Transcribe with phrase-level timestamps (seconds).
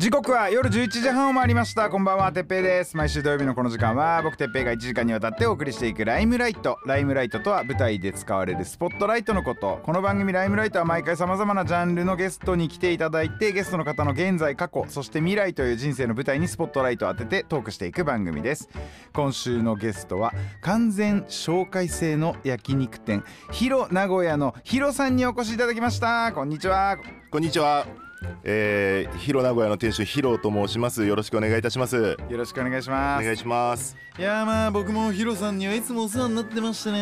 [0.00, 1.90] 時刻は夜11時半を回りました。
[1.90, 2.32] こんばんは。
[2.32, 2.96] てっぺいです。
[2.96, 6.78] 毎週土曜日のこの時間は僕てっぺいが1時間にわたってお送りしていくライムライト。
[6.86, 9.78] ライムライトとは舞台で使われるスポットライトのこと。
[9.82, 18.70] この番組ライムライトは毎回さまざまなジャンルのゲストに来ていただいてゲストの方の現在過去そして未来という人生の舞台にスポットライトを当ててトークしていく番組です。
[19.12, 20.32] 今週のゲストは
[20.62, 26.32] 完全紹介制の焼肉店ヒロ名古屋のヒロさんにお越しいただきました。
[26.32, 26.96] こんにちは。
[27.30, 28.09] こんにちは。
[28.44, 31.04] えー、ヒロ名古屋の店主ヒロと申します。
[31.04, 31.96] よろしくお願いいたします。
[31.96, 33.96] よろしくお願いしますお願いします。
[34.18, 36.98] いやーまあ僕もヒロさんにはいつもお世話になってましたね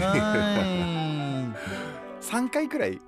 [0.00, 1.54] は
[2.22, 3.00] い 3回くらい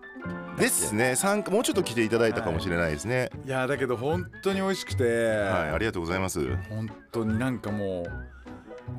[0.59, 1.17] ですね。
[1.17, 3.31] 参加もうちょっと来ていただいたかもしれないですね。
[3.47, 6.57] いやーだけど本当に美味しくて、はい、ありがとうございます。
[6.69, 8.40] 本当になんかもう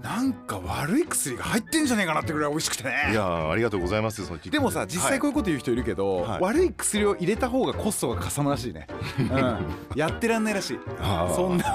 [0.04, 3.10] なんか悪い薬が入ってんじゃねえかなってぐらい美味しくてね。
[3.12, 4.26] いやーありがとうございます。
[4.26, 6.42] そのでもさ実際こういうこと言う人いるけど、はい。
[6.42, 8.88] 悪い薬を入れた方がコストがかさむらしいね、
[9.20, 10.80] うん、やってらんないらしい。
[11.36, 11.66] そんな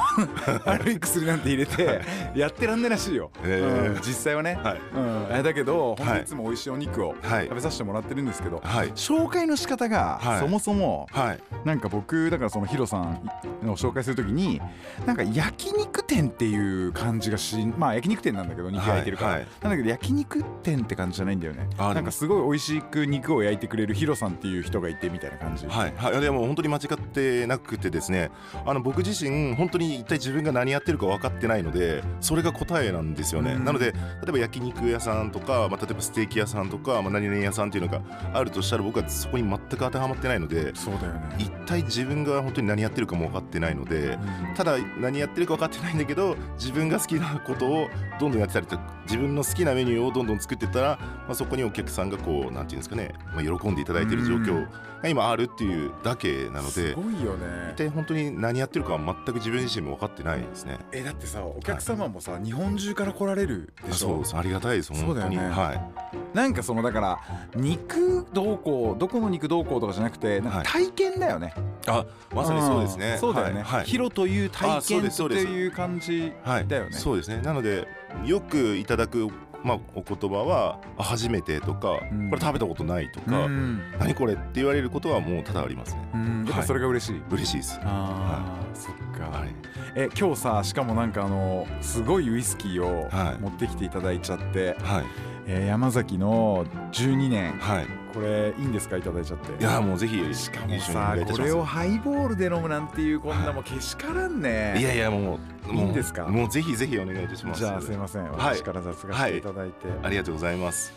[0.65, 2.01] 悪い薬なんて入れて
[2.35, 3.95] やってらんないらしいよ、へー。
[3.95, 4.01] うん。
[4.03, 4.81] 実際はね、はい。
[4.95, 7.45] うん、えだけど本当はいいつも美味しいお肉をはい。
[7.49, 8.93] 食べさせてもらってるんですけど、はい。
[8.93, 10.41] 紹介の仕方がはい。
[10.41, 11.41] そもそもはい。
[11.65, 13.31] なんか僕だからそのヒロさん
[13.63, 14.61] の紹介するときに
[15.05, 26.21] なんか焼肉店っていう感じがしまあ焼肉店なんだけど肉焼いてるから、はいはいなんだけど焼肉店って感じじゃないんだよねなんかすごい美味しく肉を焼いてくれるヒロさんっていう人がいてみたいな感じ、はいはい。
[26.21, 28.31] でも本当に間違ってなくてですね。
[28.65, 33.55] あの僕自身本当に一体自分が何やってるか分かってないので、それが答えなんですよね。
[33.55, 38.01] うんなので例えば焼肉屋さんとか、まあ例えばステーキ屋さんとか、まあ何々屋さんっていうのが
[38.33, 40.75] あるとしたら僕はそこに全く当てはまってないので。
[40.75, 44.19] そうだよね一体自分が本当に何やってるかも分かってないので、
[44.55, 47.89] ただ何やってるか分かってないんだけど自分が好きなことを
[48.21, 54.67] どんどんやってたりと自分の好きなメニューをどんどん作ってったら、まあ、そこにお客さんがこうなんていうんですかね、まあ、喜んでいただいている状況
[55.03, 57.71] が今あるっていうだけなのすでごいよね。
[57.73, 60.79] 一体本当に何やってるかは全く自分自身も分かってないですね。
[60.91, 64.25] えだってさお客様もさ、日本中から来られるでしょ？
[64.25, 65.49] そうありがたいです本当に、ね。
[65.49, 66.37] はい。
[66.37, 67.21] なんかそのだから
[67.55, 70.67] 肉どうこうどこの肉どうこうとかじゃなくてなんかはい。
[70.67, 71.55] 体験だよね、
[71.87, 72.05] あ
[72.35, 73.15] まさにそうですね。
[73.15, 73.19] ん。
[73.19, 76.93] そうだよね、はい、はいヒロという体験っていう感じはい、だよね。
[76.93, 77.43] そうですね。
[77.43, 77.86] なので
[78.25, 79.29] よくいただく、
[79.63, 82.31] まあ、お言葉はあ初めてとか、うん。
[82.31, 83.81] これ食べたことないとか、うん。
[83.99, 86.09] 何これって言われることはもう多々ありますね。
[86.15, 86.45] うん。
[86.47, 87.81] やっぱそれが嬉しい、嬉しいです。
[87.83, 89.49] ああ、そっか、はい。
[89.97, 93.41] え今日さしかもなんかあのすごいウイスキーをはい。
[93.41, 95.05] 持ってきていただいちゃって、はい
[95.47, 97.53] えー山崎の12年。
[97.59, 97.87] はい。
[98.13, 98.97] これいいんですか？
[98.97, 99.63] いただいちゃって。
[99.63, 105.39] いやもうぜひしかもさこれをハイボールで飲むなんていうこんなもうけしからんね、いやいやも
[105.71, 106.27] ういいんですか？
[106.27, 107.61] もうぜひぜひお願いいたします。
[107.61, 108.25] じゃあすいません。
[108.25, 108.57] はい。
[108.57, 110.93] 私から雑がしていただいて、ありがとうございます。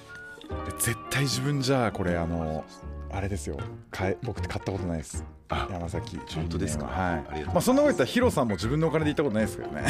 [0.66, 2.64] で絶対自分じゃこれあの
[3.12, 3.58] あれですよ。
[3.92, 5.24] 買え僕って買ったことないです。
[5.50, 6.18] あ山崎。
[6.18, 6.86] 12年は本当ですか？
[6.86, 6.96] はい。
[6.96, 7.56] ありがとうございます。
[7.56, 9.82] まあそんなこと言ったらヒロさんも自分のお金で行ったことないですけどね。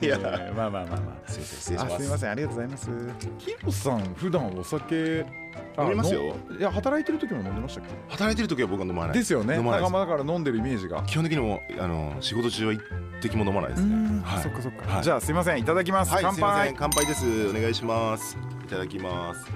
[0.00, 0.16] いや。
[0.18, 1.30] えーまあまあまあまあ。
[1.30, 2.02] すいませんあます。
[2.02, 2.90] すいませんありがとうございます。
[3.38, 5.24] ヒロさん普段お酒
[5.76, 6.34] あ飲みますよ。
[6.48, 7.90] のいや働いてる時も飲んでましたっけ？
[8.08, 9.56] 働いてる時は僕は飲まないですよね。
[9.56, 9.92] 飲まないです。
[9.92, 11.02] 仲間だから飲んでるイメージが。
[11.02, 12.80] 基本的にもあの仕事中は一
[13.20, 14.22] 滴も飲まないですうねん。
[14.22, 14.42] はい。
[14.42, 15.04] そっかそっか、はい。
[15.04, 16.74] じゃあすいませんいただきます、はい乾杯。
[16.78, 17.48] 乾杯です。
[17.48, 18.38] お願いします。
[18.64, 19.46] いただきます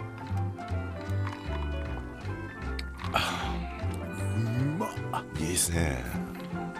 [3.17, 4.79] う
[5.11, 5.25] まっ。
[5.41, 6.05] いいですね。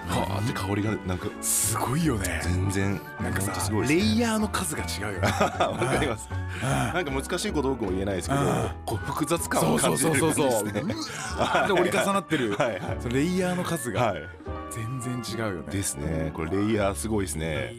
[0.09, 2.41] はあって香りがなんかすごいよね。
[2.43, 3.89] 全然なんかさすごね。
[3.89, 5.29] レイヤーの数が違うよね。
[5.29, 5.31] わ
[5.77, 6.29] かります。
[6.63, 10.51] なんか難しいこと多くも言えないですけどあこう複雑感を感じるうそうそう。
[10.51, 10.95] 感じですね。
[11.67, 12.53] で折り重なってる。
[12.57, 12.97] はいはい。
[13.01, 14.23] そのレイヤーの数がはい。
[14.71, 15.73] 全然違うよね。
[15.73, 16.31] ですね。
[16.35, 17.75] これレイヤーすごいですね。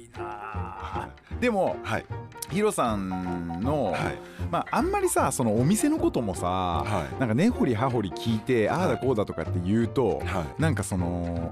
[1.39, 2.05] でもはい。
[2.49, 4.17] ヒロさんの、はい。
[4.49, 7.19] まああんまりさそのお店のこともさ、はい。
[7.19, 10.61] なんか根掘り葉掘り聞いてああだこうだとかって言うと、はい。
[10.61, 11.51] なんかその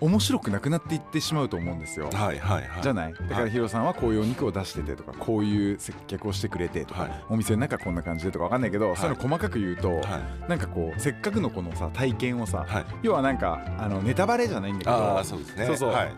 [0.00, 2.08] 面白くなくなっていってしまうと思うんですよ。
[2.12, 2.82] はいはいはい。
[2.82, 3.14] じゃない？
[3.14, 7.24] だからヒロさんはこういうお肉を出しててとかこういう接客をしてくれてとか、はい。
[7.28, 9.12] お店の中こんな感じでとかわかんないけど、そうい。
[9.12, 10.00] うの細かく言うと、は
[10.46, 10.48] い。
[10.48, 12.84] なんかこうせっかくのこのさ体験をさ、はい。
[13.02, 15.66] 要はなんかあのネタバレじゃないんだけどああそうですね。
[15.66, 15.90] そうそう。
[15.90, 16.12] はい。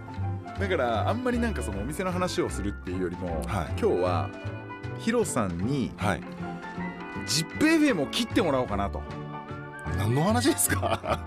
[0.60, 3.66] だからあんまりなんかそのお店の話をするっていうよりも、はい。
[3.70, 4.30] 今日は
[4.98, 6.20] ヒロさんにはい。
[7.26, 9.00] ZIPFM を切ってもらおうかなと
[9.96, 11.20] 何の話ですか？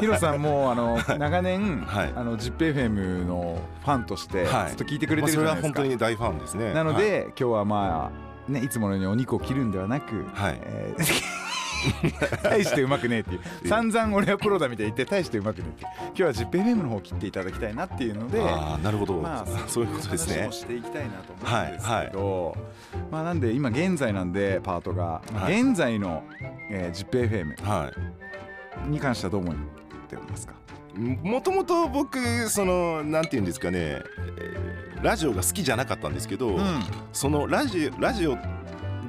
[0.00, 2.12] ヒロさんもあの長年、はい。
[2.14, 4.72] あの ZIPFM のファンとしてずはい。
[4.72, 6.72] っと聞いてくれまあそれはてるじゃないですか、本当に大ファンですね。
[6.74, 8.10] なので、今日はま
[8.48, 10.58] あねいつものようにお肉を切るんではなく、はい。
[10.62, 11.04] えー
[12.42, 13.68] 大してうまくねえっていう。
[13.68, 20.42] 散々俺はプロだみたいに言って大してうまくねえって今日は ZIPFM の方を切っていただきたいなっていうのでああなるほど、まあ そういうことですね。
[20.42, 22.56] 話をしていきたいなと思うんですけど、
[23.10, 26.22] まあなんで今現在なんでパートが、現在の、
[26.70, 27.90] えー、ZIPFM は
[28.86, 28.90] い。
[28.90, 29.54] に関してはどう思っ
[30.08, 30.54] てますか？
[31.22, 36.58] もともと僕そのなんて言うんですかね、えーラジオが好きじゃなかったんですけど、
[37.14, 38.36] そのラジオラジオ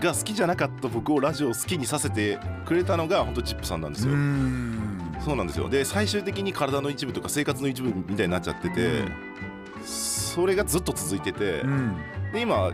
[0.01, 4.13] が好きじゃなかった僕をラジオを好きにさせてくれたのが本当チップさんなんですよ。
[4.15, 5.17] ん。
[5.23, 5.69] そうなんですよ。
[5.69, 9.03] で最終的に体の一部とか生活の一部みたいになっちゃってて、
[9.85, 11.95] それがずっと続いてて、うん。
[12.33, 12.71] で今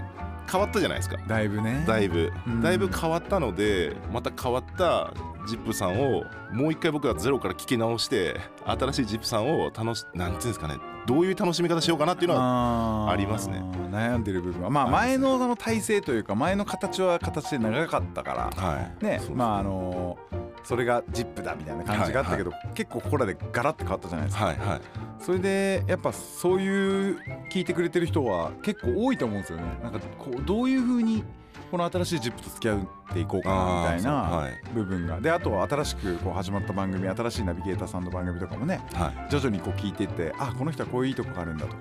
[0.50, 1.18] 変わったじゃないですか。
[1.28, 1.84] だいぶね。
[1.86, 2.62] だいぶ、うん。
[2.62, 5.14] だいぶ変わったのでまた変わった
[5.48, 10.76] ジップさんをもう一回僕はゼロから聞き直して新しいジップさんを楽しなんていうんですかね
[11.08, 13.64] どういう楽しみ方しようかなっていうのはありますね。
[13.90, 14.70] 悩んでる部分は。
[14.70, 18.62] まあ前のあの体制というか前の形は形で長かったから。
[18.62, 19.06] はい。
[19.06, 19.22] ね。
[19.34, 20.18] まああの
[20.64, 24.82] それがジップだみたいな感じがあったけど、結構ここらでガラッて変わったじゃないですか、はいはい。
[25.18, 27.18] それでやっぱそういう
[27.50, 29.64] 聞いてくれてる人は結構多いと思うんですよね。
[29.82, 31.24] なんかこうどういう風に
[31.70, 32.80] この新しいジップと付き合っ
[33.14, 34.52] ていこうかなみたいなはい。
[34.74, 35.20] 部分が。
[35.20, 39.32] であとは新しくこう始まった番組新しいナビゲーターさんの番組とかもねはい。
[39.32, 41.78] 徐々にこう聞いていってあこの人はこういういいとこがあるんだとか。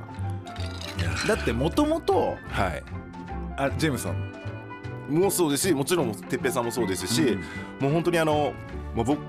[1.28, 2.82] だってもともとはい。
[3.56, 4.32] あジェームスさん。
[5.08, 7.40] もうそうですしもちろん哲平さんもそうですし、うん。
[7.80, 8.52] もう本当にあの、
[8.94, 9.20] まあ、僕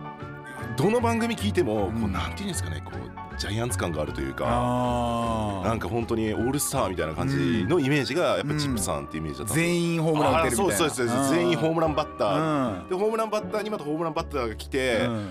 [0.75, 9.67] どの番組聞いても、うんこうなんていうんですかねこうジャイアンツ感があるというかあなんか本当にオールスターみたいな感じのイメージがやっぱチップさんってイメージだったんですよ。
[9.67, 10.77] 全員ホームラン打てるみたいな。
[10.77, 15.29] そうそうそう全員ホームランバッター、ーでホームランバッターにまたホームランバッターが来て、うん。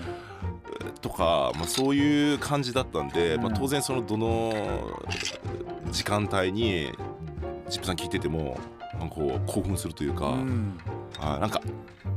[1.01, 3.43] とか、まあ、そういう感じだったんで、うん。
[3.43, 4.53] まあ、当然そのどの
[5.91, 6.91] 時間帯に
[7.69, 8.59] ジップさん聞いてても
[8.99, 10.79] なんかこう興奮するというか、うん。
[11.19, 11.61] あなんか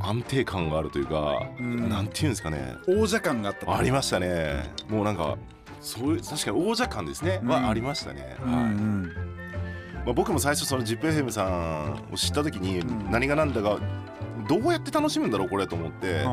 [0.00, 1.88] 安定感があるというか、うん。
[1.88, 2.76] なんていうんですかね。
[2.86, 4.70] 王者感があったありましたね。
[4.88, 5.36] もうなんか
[5.80, 7.48] そういう確かに王者感ですね、うん。
[7.48, 8.64] はありましたね、うんはい。
[8.64, 9.12] うん
[10.04, 13.10] まあ、僕も最初その ZIPFM さんを知った時にん。
[13.10, 13.78] 何が何だか
[14.48, 16.24] どうやって楽しむんだろうこれと思って、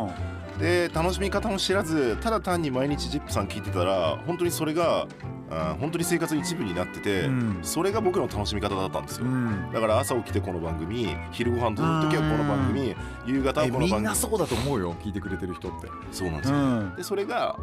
[0.60, 5.08] で楽しみ方も知らずただ単に毎日 ZIP さん聞いてたら本当にそれが
[5.50, 7.60] あー本当に生活の一部になってて、うん。
[7.62, 9.72] それが僕の楽しみ方だったんですよ、うん。
[9.72, 12.96] だから朝起きてこの番組昼ご飯とる時はこの番組
[13.26, 14.02] 夕方はこの番組。
[14.04, 15.88] なそうだと思うよ聞いてくれてる人って。
[16.12, 16.96] そうなんですよ、ん。
[16.96, 17.58] でそれが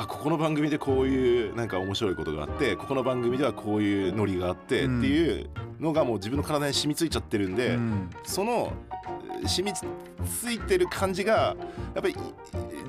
[0.00, 8.10] あここの番組でこういうなんか面白いことがあってここの番組ではこういうノリがあってってうんいうのがもう自分の体に染みついちゃってるんで、うん。
[8.24, 8.72] その
[9.42, 11.54] えー染みついてる感じが
[11.94, 12.16] やっぱり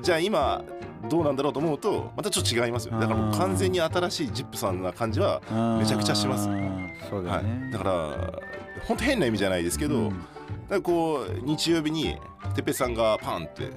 [0.02, 0.64] じゃあ今
[1.08, 2.98] どうなんだろうと思うとまたちょっと違いますよ。
[2.98, 5.42] だからもう完全に新しいジップさんな感じは、
[5.78, 6.48] めちゃくちゃします。
[6.48, 7.72] あーそうだはい。
[7.72, 8.40] だから
[8.86, 10.08] 本当変な意味じゃないですけど、うん。
[10.08, 10.24] だか
[10.70, 12.16] らこう日曜日に
[12.54, 13.70] てっぺいさんがパンって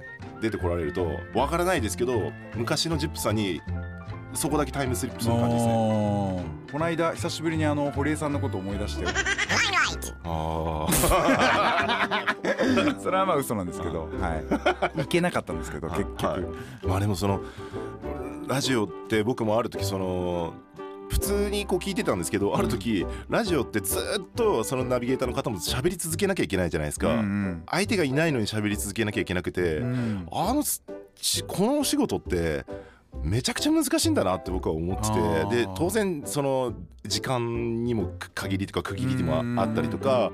[0.46, 3.62] 出てこられるとわからないですけど昔のジップさんに
[4.34, 5.72] そこだけタイムスリップする感じですね。
[6.72, 9.06] この間久しぶりにあの堀江さんのことを思い出して。
[10.26, 10.88] あ
[13.02, 16.42] それはまあ嘘なんですけど、はい、行けなかったんですけど結局、はい。
[16.86, 17.42] まあでもその
[18.48, 20.54] ラジオって僕もある時その
[21.10, 24.02] 普通にこう聞いてたんですけどある時ラジオってずっ
[24.36, 29.86] とそのナビゲーターの方も喋り続けなきゃいけないじゃないですか、うん相手がいないのに喋り続けなきゃいけなくて、うん。
[29.86, 30.64] うんあの
[31.48, 32.66] このお仕事って
[33.24, 35.10] めちゃくちゃ難しいんだなって僕は思って
[35.50, 36.74] てで当然その
[37.06, 40.32] 時間にも限りとか区切りもあったりとか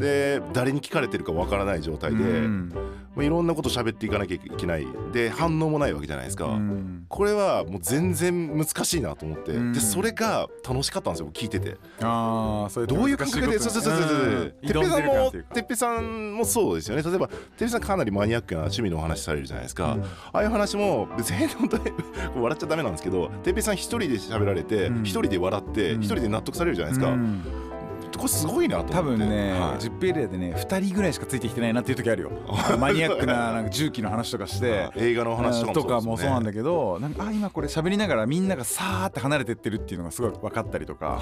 [0.00, 2.72] で誰に聞かれてるかわからない状態で、うん。
[3.14, 4.86] まあいろんなこと喋っていかなきゃいけない。
[5.12, 6.46] で反応もないわけじゃないですか。
[6.46, 7.06] うん。
[7.08, 9.72] これはもう全然難しいなと思って、うん。
[9.72, 11.76] でそれが楽しかったんですよ聞いてて。
[12.02, 21.84] ああそれどういう感覚でそうそうそうそうそうてっぺいさんもててっぺいさんもそうですよね例えばてっぺいさんかなりマニアックな趣味のお話されるじゃないですか、うんああいう話も別に本当に
[22.36, 27.16] 笑っちゃダメなんですけどてっぺいさん一人で喋られてうん一人で笑ってうん一人で納得されるじゃないですか、
[28.16, 29.80] これすごいなと多分ね、はい。
[29.80, 32.30] ジップエリアでね2人ぐらいしかついてきてないなっていう時あるよ。
[32.78, 34.90] マニアックななんか重機の話とかして。
[34.96, 41.20] 映画の話とかもとかもそうなんだだけどなんかあ今これ喋りながらみんながさーって離れてってるっていうのがすごい分かったりとか,、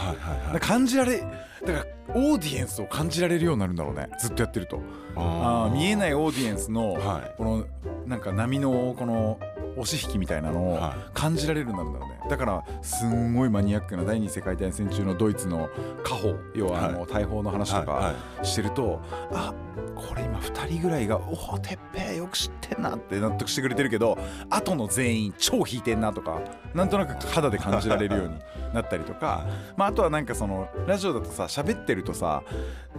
[0.60, 1.84] 感じられだから
[2.14, 4.08] オーディエンスを感じられるようになるんだろうね。
[4.20, 4.80] ずっとやってると
[5.16, 5.74] あー。
[5.74, 7.34] 見えないいオーディエンスのはい。
[7.36, 7.66] この
[8.06, 9.38] なんか波のこの
[9.76, 12.20] 押し引きみたいなのをは感じられるようになるんだろうね。
[12.28, 15.68] だからすんごいマニアックな第二次世界大戦中のドイツの
[16.04, 17.86] 家宝要はあの大砲の話とはい。
[17.86, 19.00] はかしてると、
[19.32, 19.52] あ
[19.94, 24.18] これ今2人ぐらいが「おおてっぺいよく知ってんな」って納得してくれてるけど
[24.50, 26.40] 後の全員超引いてんなとか
[26.74, 28.34] なんとなく肌で感じられるように
[28.72, 32.42] なったりとか、まあ、あとはなんかそのラジオだとさ喋ってるとさ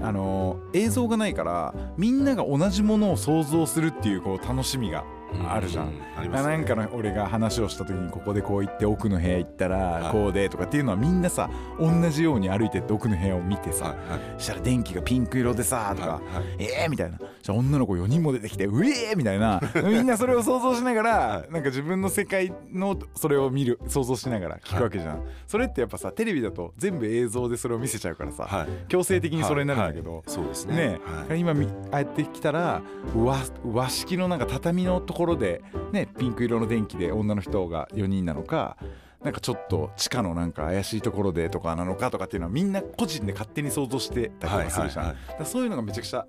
[0.01, 1.73] あの映像がないから
[2.05, 5.05] みんなが同じものを想像するっていうこう楽しみが
[5.49, 5.87] あるじゃん。
[5.87, 6.57] うありますね。
[6.57, 10.03] なんかの俺が話をした時にここでこう行って奥の部屋行ったはい。
[10.03, 11.49] らこうでとかっていうのはみんなさ
[11.79, 14.41] 同じように歩いてって奥の部屋を見てさはいはい。
[14.41, 16.35] したら電気がピンク色でさとかはい。
[16.35, 16.45] はい。
[16.59, 17.17] ええみたいな。
[17.17, 19.61] じゃあ女の子4人も出てきてうえーみたいな。
[19.83, 21.51] みんなそれを想像しながらはい。
[21.53, 25.21] なんか自分の世界のそれを見る想像しながら聞くわけじゃん。
[25.47, 28.67] それってやっぱさテレビだと全部映像でそれを見せちゃうからさはい。
[28.87, 30.17] 強制的にそれになるんだけどはい。
[30.17, 30.23] はい。
[30.27, 30.75] そうですね。
[30.75, 30.99] ね
[31.29, 31.39] はい。
[31.39, 32.81] 今みああやってきたら
[33.15, 38.77] 和和式のなんか畳のところでねピンク色の電気で女の人が4人なのか
[39.23, 46.27] なんかちょっと地下のなんか怪しいところでとかなのかとかっていうのはみんな個人で勝手に想像してたりとかするじゃん、はいはいそういうのがめちゃくちゃ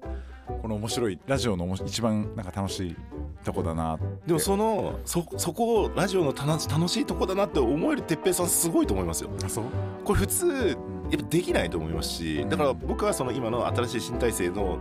[0.63, 2.97] この面白いラジオの一番なんか楽しい
[3.45, 9.31] とこだなでもそのそそこをラジオの楽し楽しいとこだなって思える哲平さんすごいと思いますよ。
[9.45, 9.65] あそう？
[10.05, 10.47] これ普通
[11.11, 14.79] やっぱできないと思いますしだから僕はその今の新しい新体制の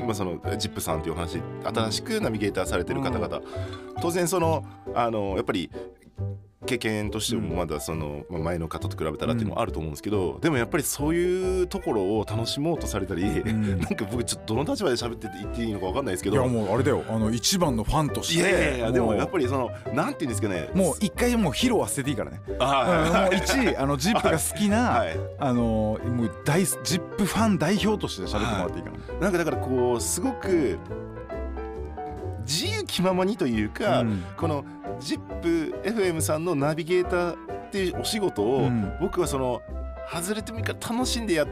[0.00, 3.40] 今そのジップさんというお話新しくナビゲーターされてる方々、
[4.00, 4.64] 当然その
[4.94, 5.70] あのやっぱり
[6.66, 13.80] 経験としてもまだそのまあ前の方と比べたらっていうのもあると思うんですけど、でもやっぱりそういうところを楽しもうとされたり、ん。
[13.80, 17.02] なんか僕ちょっとどの立場で喋ってて言っていいのか分かんないですけいやどもうあれだよ。
[17.08, 18.40] あの一番のファンとして。
[18.40, 22.40] いやいやいやでもやっぱりりそのなんていうんですかねもう一回もうヒロは捨てていいからね。
[22.60, 25.18] あうんもう一あのジップが好きな、はい。
[25.38, 30.78] あのもう大ジップファン代表として喋ってもらっていいかな、なんかだからこうすごく
[32.50, 34.24] 自由気ままにというか、うん。
[34.36, 34.64] この
[34.98, 38.92] ZIPFM さんのナビゲーターっていうお仕事を、うん。
[39.00, 39.62] 僕はその
[40.12, 41.48] 外れてもいいから楽しんでやっ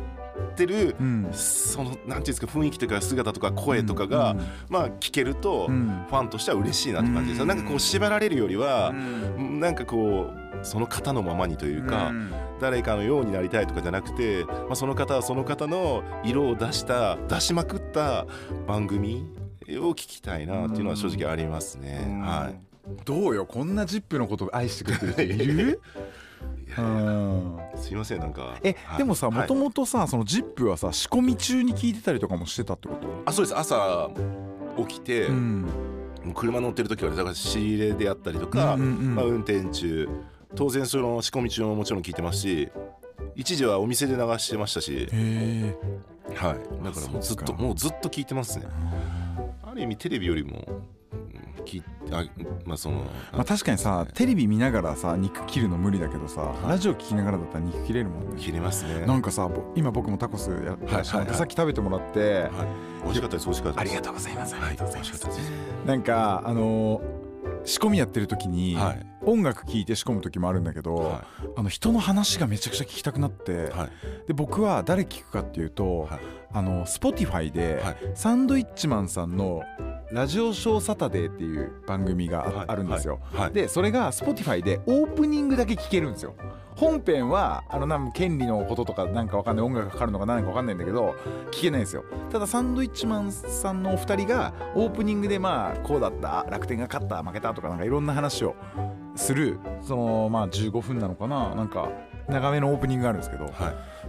[0.57, 1.29] てる、うん。
[1.31, 6.05] そのなんていうんですか雰囲気とか姿とか声とかが、うんまあ聞けると、うん。
[6.09, 7.49] ファンとしては嬉しいなって感じです、うん。
[7.49, 9.61] なんかこう縛られるよりはう、ん。
[9.61, 12.33] なんかこうその方のままにというか、うん。
[12.61, 18.27] 誰かのようになりたいとかじゃなくて、まあ、その方はその方の色を出した出しまくった
[18.67, 19.29] 番組
[19.77, 22.07] を聞きたいなっていうのは正直ありますね。
[22.09, 22.21] うん。
[22.21, 22.61] はい。
[23.05, 23.45] どうよ？
[23.45, 25.81] こんなジップのことを愛してくれてる人いる？
[26.79, 27.59] うん。
[27.77, 28.57] すいませんなんか。
[28.63, 28.99] え、はい。
[28.99, 29.37] でもさはい。
[29.37, 33.09] もともとさそのジップはさ仕込み中に聞いてたりとかもしてたってこと？
[33.27, 33.59] あそうです。
[33.59, 34.11] 朝
[34.89, 35.67] 起きて、うん。
[36.35, 40.09] 車乗ってる時はだから仕入れであったりとか、うんうんうんまあ、運転中。
[40.55, 42.71] 当然その仕込み中ももちろん聞いてますし
[43.37, 45.07] 一時はお店で流してましたし、
[46.35, 48.67] はい、だからもうずっともうずっと聞いてますね
[49.71, 50.65] ある意味テレビよりも
[51.13, 52.25] うん聞いあ
[52.65, 58.41] まあそのまあ確かにさテレビ見ながらさ肉切るの無理だけどさラジオ聞きながらだったら肉切れるもんね。
[58.41, 59.05] 切れますね。
[59.05, 61.37] なんかさぼ今僕もタコスやってらっしゃるはいはいはい。
[61.37, 62.51] さっき食べてもらってはい、
[63.05, 64.03] 美味しかったです美味しかったです。
[64.03, 64.55] とうございます。
[64.55, 65.53] はい美味しかったです。
[65.85, 67.19] なんかあのー
[67.65, 71.25] 仕込みやってる時に、はい音楽聴いて仕込む時もあるんだけど、は
[71.57, 74.27] あの人の話がめちゃくちゃ聞きたくなって、はい。
[74.27, 76.21] で僕は誰聞くかっていうと、はい。
[76.53, 77.97] あの Spotify で、はい。
[78.15, 79.63] サンドイッチマンさんの
[80.11, 83.21] 「ラジオショーサタデー」っていう番組があ,、るんですよ。
[83.35, 83.53] はい。
[83.53, 86.35] でそれが Spotify でオープニングだけ聞けるんですよ。
[86.77, 91.17] 本編はあのなん権利のこととかなんかわかんない音楽がかかるのか何かわかんないんだけど
[91.51, 92.05] 聞けないんですよ。
[92.31, 98.55] ただサンドイッチマンさんのお二人がオープニングでまあこうだった楽天が勝った負けたとかなんかいろんな話を
[99.19, 101.55] するそのまあ15分なのかな？
[101.55, 101.91] なんか
[102.29, 103.53] 長めのオープニングがあるんですけどはい。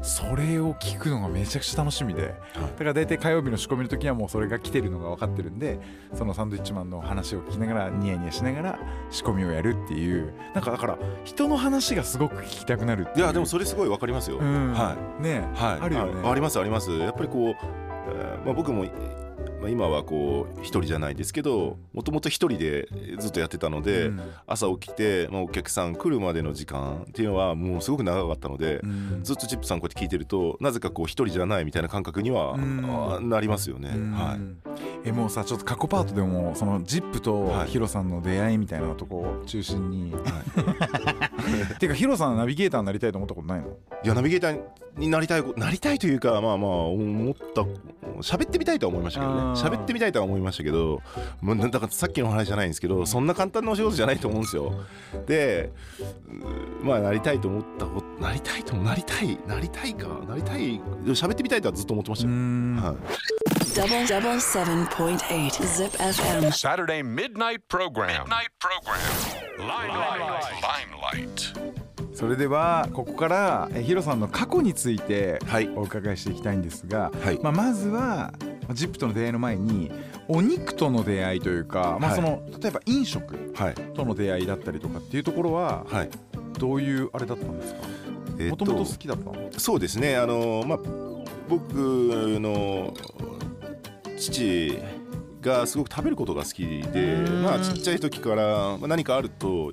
[0.02, 5.80] それを聞くのがめちゃくちゃ楽しみでだから大体火曜日の仕込みの時はもうそれが来てるのが分かってるんで
[6.14, 14.74] そのサンドイッチマンの話を聞きながらニヤニヤしながら仕込みをやるっていうなんかだから人の話がすごく聞きたくなるっていやでもそれすごいわかりますよ、うん。
[14.74, 15.24] はい。
[15.24, 16.22] ねはい、あるよね。
[16.24, 16.98] あありますあります。
[16.98, 18.86] やっぱりこう、えーまあ、僕も、
[19.60, 22.88] まあ、今はこう一人じゃないですけどもともと一人で
[23.20, 24.22] ずっとやってたので、うん。
[24.48, 29.20] 朝起きて、まあ、お客さん来るまでの時間っていうのはもうすごく長かったので、うん。
[29.24, 32.86] ずっとチップさんこうやって聞いてるとなぜかこう一人じゃないみたいな感覚には、うん。
[32.88, 34.12] あなりますよね、うん。
[34.12, 34.40] はい。
[35.06, 37.68] えもうさちょっと過去パートでもそのジップとはい。
[37.70, 40.14] ヒロさんの出会いみたいなとこを中心に、
[41.80, 41.90] てい。
[41.90, 43.68] うかヒロさんナビゲーターになりたいと思ったことないの？
[44.04, 44.62] いやナビゲーター
[45.00, 47.62] になりたいこなりたいというかまあまあ思った
[48.22, 51.02] 喋ってみたいとは思いましたけどね喋ってみたいとは思いましたけど
[51.42, 54.74] もうなだからさっきの話じゃないんですけどそんな簡単なお仕事じゃないと思うんですよ
[55.26, 55.72] で
[56.82, 62.98] うまあなりたいと思ったことなりたいともなりたいなりたいかなりたい喋ってみたいとはずっと思ってましたはい
[63.76, 66.52] Double double seven point eight Zip FM.
[66.52, 68.26] Saturday midnight program.
[68.28, 69.00] Midnight program.
[69.60, 70.52] Limelight.
[70.62, 71.79] Limelight.
[72.20, 75.70] それではここからえヒロさんの過去についてはい。
[75.70, 77.40] お伺いしていきたいんですが、はい。
[77.42, 78.34] まあ、まずは
[78.64, 79.90] まあジップとの出会いの前に
[80.28, 82.20] お肉との出会いというか、まあ、はい。
[82.20, 83.74] その例えば飲食はい。
[83.74, 86.10] との出会いだったりとかっていうところははい。
[86.60, 87.80] どういうあれだったんですか？
[88.38, 89.50] えっもともと好きだったの？
[89.58, 90.18] そうですね。
[90.18, 90.80] あのまあ
[91.48, 92.94] 僕の
[94.18, 94.78] 父
[95.40, 97.44] がすごく食べることが好きでうん。
[97.44, 99.72] まあちっちゃい時からまあ何かあると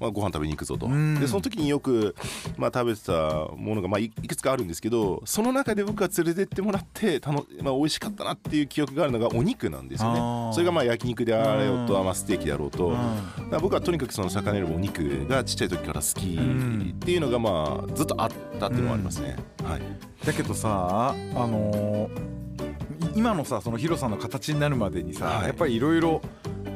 [0.00, 0.86] まあ、ご飯食べに行くぞと。
[0.86, 1.20] うん。
[1.20, 2.16] でその時によく、
[2.56, 3.12] まあ、食べてた
[3.56, 10.52] ものが、まあ、いいくつかあるんですけどその中で僕が連れてってもらってたの、まあ、美味しかったなっていう記憶があるのがお肉なんですよね。
[10.54, 12.96] それがまあ焼肉であれよと、うんまあ、ステーキであろうと、
[13.60, 16.38] 僕はとにかくその魚よりもお肉がちっちゃい時から好き
[16.94, 19.36] っていうのがまあずっとあったっていうのもありますね。
[19.62, 19.82] はい、
[20.24, 21.14] だけどさあ
[21.46, 22.40] のー
[23.16, 25.46] い今のさそのヒロさんの形になるまでにさ、はい。
[25.46, 26.20] やっぱりいろいろ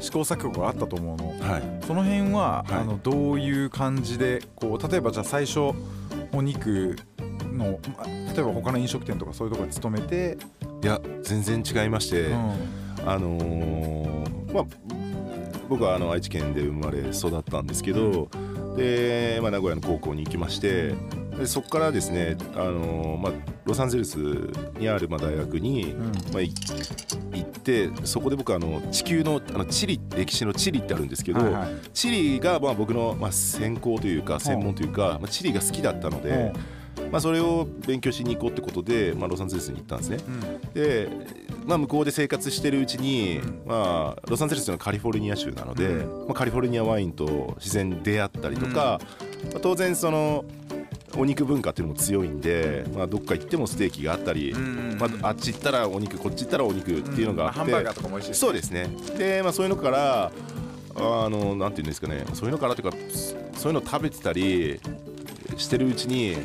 [0.01, 1.29] 試行錯誤があったと思うの。
[1.41, 1.63] はい。
[1.87, 2.81] その辺は、はい。
[2.81, 5.73] あのどういう感じでこう例えばじゃあ最初
[6.33, 6.97] お肉
[7.53, 10.37] のま例えば他の飲食店とかそういうところに勤めて、
[10.83, 12.53] いや全然違いまして、うん。
[13.07, 14.65] あのーまあ
[15.69, 18.29] 僕はあの愛知県で生まれ育ったんですけど、
[18.77, 20.95] で、まあ、名古屋の高校に行きまして
[21.39, 23.33] でそこからですね、あのーまあ、
[23.65, 24.17] ロサンゼルス
[24.79, 26.13] にあるまあ大学に、うん。
[26.33, 26.53] まあ、い
[27.33, 31.69] 行ってそこで僕あの地球のあの地理歴史の地理ってあるんですけど、はいはい。
[31.93, 36.53] 地理がまあ僕のまあ専攻というか専門というか、まあ、地理が好きだったので、
[37.11, 40.19] まあ、それを勉強しに行こうってことで、まあ、ロサンゼルスに行ったんですね。
[40.27, 40.73] うん。
[40.73, 41.09] で、
[41.65, 49.01] まあ、向こうで生活してるうちに、まあ、ロサンゼルスのカリフォルニア州なので、うまあ、カリフォルニアワインと自然に出会ったりとか、
[49.53, 50.45] まあ当然その
[51.17, 58.89] お肉文化っていうのも強いんで、まあ、どっか行ってもステーキがあったり、うんまあ、あっち行ったらお肉こっち行ったらお肉っていうのがあって、ハンバーガーとかも美味しいしそうですね。
[59.17, 60.33] で、まあ、そういうのから
[60.97, 62.25] あのなんていうんですかね。
[62.35, 62.97] そういうのからというか
[63.55, 64.81] そういうの食べてたり
[65.57, 66.37] してるうちに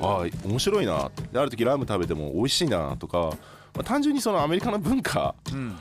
[0.00, 1.10] ああ面白いな。
[1.32, 5.76] である時ラム食べても美味しいなとか、まあ、単純にそのアメリカの文化うん。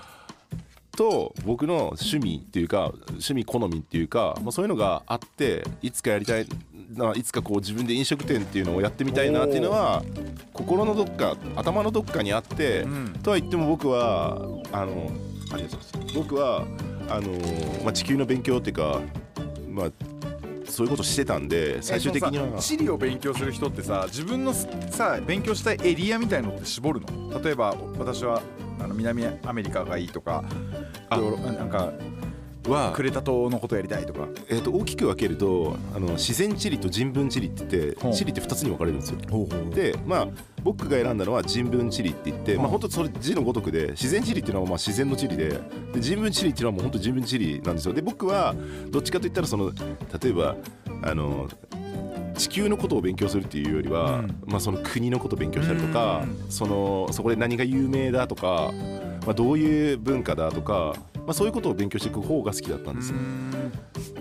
[0.96, 6.56] と僕の趣味っていうか趣味好みっていうか、まあ、そういうのがあっていつかやりたいな
[7.16, 10.04] いつかこう自分で飲食店っていうのをやってみたいなっていうのは
[10.54, 13.14] 心のどっか頭のどっかにあって、うん。
[13.24, 14.38] とは言っても僕は
[14.72, 15.12] あの
[15.52, 16.16] ありがとうございます。
[16.16, 16.66] 僕は
[17.10, 17.32] あの、
[17.84, 19.02] まあ、地球の勉強っていうか
[19.70, 19.92] まあ
[20.66, 22.60] そういうことしてたんで最終的には。
[22.60, 27.42] 地理を勉強する人ってさ自分のさ勉強したいエリアみたいのって絞るの？
[27.42, 28.42] 例えば私は
[28.80, 30.44] あの南アメリカがいいとか
[31.10, 31.92] なんか
[32.70, 34.28] はクレタ島のことやりたいとか。
[34.50, 39.20] えー、と大きく分けるとあの自然地理と人文地理って言って地理って2つに分かれるんですよ。
[39.72, 40.28] ででまあ
[40.64, 45.60] 僕が選んだのは人文地理って言って、まあうん本当それ字のごとくで自然地理っていうのはまあ自然の地理で
[45.94, 47.94] で人文地理っていうのはもう本当人文地理なんですよ。
[47.94, 48.56] で僕は
[48.90, 49.72] どっちかといったらその
[50.22, 50.56] 例えば
[51.02, 51.50] あの
[52.36, 54.42] 地球のことを勉強するっていうよりは、うん。
[54.46, 56.52] まあ、その国のことを勉強したりとか、うん。
[56.52, 58.72] そのそこで何が有名だとか、
[59.26, 63.18] まあ、どういう文化だとか、まあ、そういうことを勉強していく方が好きだったんですよ。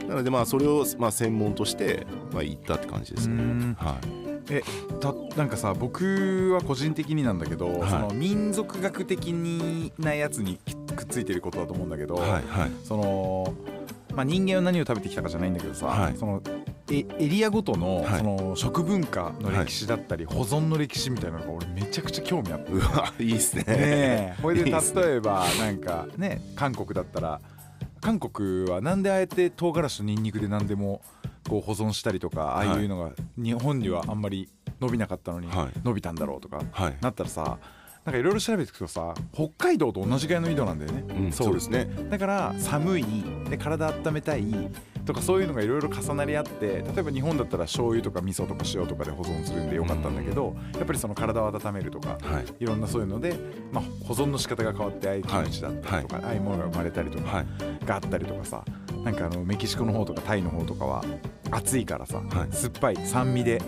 [0.08, 3.76] なのでまあそれをまあ専門としてまあ行ったって感じですねうん。
[3.78, 4.22] はい。
[4.50, 4.62] え
[5.00, 10.58] たなんかさ僕は個人的になんだけど、はいその民族学的になやつに
[10.94, 12.42] くっついてることだと思うんだけど、はいはい。
[12.84, 13.54] その、
[14.14, 16.42] まあ、人間は何を食べてきたかじゃないんだけどさ、はいその
[16.92, 18.18] エエリアごとの,、はい。
[18.18, 22.72] その食文化の歴史だったり、保存の歴史みたいなのが俺めちゃくちゃ興味あって。
[22.72, 23.64] うわいいっすね。
[23.64, 24.34] ねえ。
[24.42, 27.40] これで例えばなんかね韓国だったら
[28.00, 31.00] 韓国はなんであえて唐辛子とニンニクで何でも
[31.48, 34.48] こう保存したりとかああいうのが日本にはあんまり
[34.80, 35.80] 伸びなかったのにはい。
[35.82, 36.96] 伸びたんだろうとかはい。
[37.00, 37.58] なったらさ
[38.04, 41.88] なんかいろいろ調べていくとさ北海道と同じぐらいの緯度なんだよね、うん、そうですね。
[42.10, 43.04] だから寒い。
[43.48, 44.44] で体温めたい
[45.04, 52.44] とかそういうのがいろいろ重なり合って例えば日本だったら醤油とか味噌とか塩とかで保存するんでよかったんだけど、やっぱりその体を温めるとかはい。
[52.60, 53.34] いろんなそういうので、
[53.72, 55.18] まあ、保存の仕方が変わってああい。
[55.20, 56.36] うキムチだったりとか、ああい。
[56.38, 57.46] うものが生まれたりとかはい。
[57.84, 58.64] があったりとかさ
[59.04, 61.04] なんかあのメキシコの方とかタイの方とかは
[61.50, 62.54] 暑いからさ、はい。
[62.54, 63.60] 酸っぱい酸味で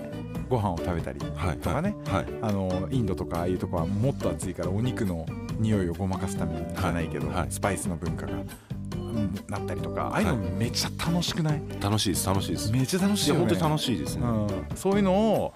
[0.49, 1.59] ご飯を食べたりはい。
[1.59, 2.27] とかね、はい。
[2.43, 5.27] あのインドとかああいうとこはもっと暑いからお肉の
[5.59, 7.37] 匂いをごまかすためにじゃないけど、はい。
[7.39, 7.47] はい。
[7.51, 8.49] スパイスの文化が、うん
[9.49, 12.27] なったりとかああいうのめっちゃ楽しくない、楽しいです。
[12.27, 12.73] 楽しいです。
[12.73, 14.27] めっちゃ楽しいよねいや本当に楽しいですね。
[14.27, 15.55] うん、そういうのを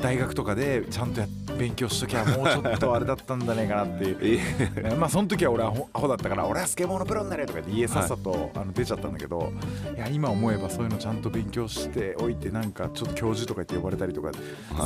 [0.00, 1.26] 大学とかでちゃんとや
[1.58, 9.52] 勉強しときゃもうちょっとあれだったんじゃねえかなっていうまあその時は俺はアホアホだったから俺はスケボーのプロになれとか言って家さっさと、あの出ちゃったんだけど
[9.94, 14.32] いや今思えばそういうのちゃんと勉強しておいてなんかちょっと教授とか言って呼ばれたりとか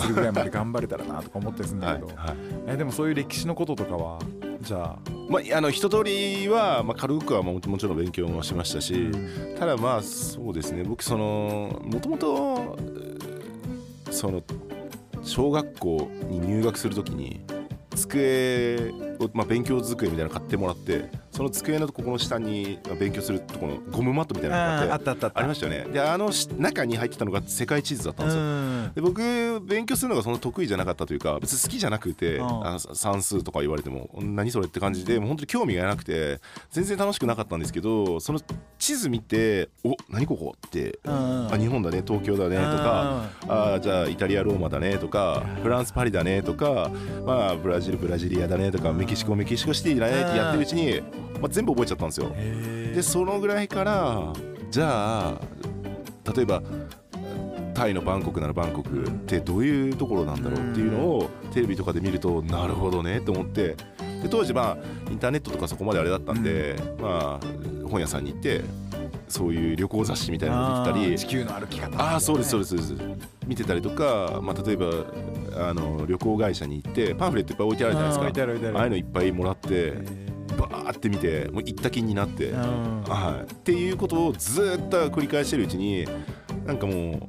[0.01, 4.19] するぐらいまで頑張れたらなとか思ったりするんだけど、はいはいえでもそういう歴史のこととかは
[4.65, 4.99] じゃあ。
[5.29, 9.11] まあ、あの一通りは、まあ、軽くはももちろん勉強もしましたし、
[9.59, 10.85] ただまあそうですね。
[10.85, 12.79] 僕そのもともと
[14.11, 14.43] その
[15.23, 17.41] 小学校に入学するときに
[17.95, 25.93] 机を、まあ、勉強机みたいなの買ってもらってその机のここの下にまあ勉強するところのゴムマットみたいなのがあってあったありましたよね。
[25.93, 28.43] であのし中に入ってたのが世界地図だったんですよ。
[28.43, 28.93] うん。
[28.95, 32.67] で僕勉強するのがそんな得意じゃなかったというか別に好きじゃなくてうん。
[32.67, 38.41] あ算数とか言われても何それって感じでもう本当に興味がなくて全然楽しくなかったんですけどその
[38.79, 41.53] 地図見て「お何ここ?」って「うん。
[41.53, 46.91] あ日本だね東京だね」とか「あじゃあイタリアローマだね」とか「フランスパリだね」とか
[47.27, 51.01] 「まあブラジルブラジリアだね」とか「メキシコメキシコシティだね」ってやってるうちに、
[51.41, 52.33] まあ、全部覚えちゃったんですよ。
[52.95, 54.33] でそのぐらいから
[54.71, 55.41] じゃあ
[56.35, 56.63] 例えば
[57.75, 63.77] タイのバンコクならバンコクってどういうところなんだろうっていうのをテレビとかで見るとなるほどねと思って
[64.23, 68.63] で当時まあインターネットとかそこまであれだったんで、まあ本屋さんに行って
[69.29, 73.29] そういう旅行雑誌みたいなのを見てたり地球の歩き方ああそうですそうでですそうです。
[73.47, 74.91] 見てたりとか、まあ、例えば
[75.69, 78.23] あの旅行会社に行ってパンフレットいっぱい置いてあるじゃないですか。
[78.25, 78.63] 置いてある置い。
[78.63, 79.93] てあるああいうのいっぱいもらって
[80.59, 82.53] バーって見てもう行った気になって。
[82.53, 86.07] はい、っていうことをずーっと繰り返してるうちに
[86.67, 87.29] なんかも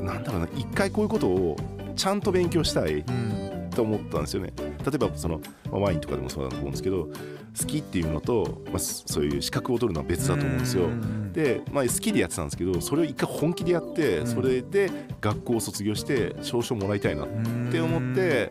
[0.00, 1.56] うなんだろうな一回こういうことを
[1.96, 3.50] ちゃんと勉強したいうん。
[3.70, 4.52] と思ったんですよね。
[4.58, 7.08] 例えばその、まあワインとかでもそうだと思うんですけど
[7.58, 10.84] 好きっていうのと、まあ、そそういう資格を取るのは別だと思うんですよ。
[10.84, 11.32] うん。
[11.32, 17.28] で、まあ、好きでやってたんですけどそれを一回本気でやってそれで学校を卒業して証書もらいたいなっ
[17.70, 18.50] て思って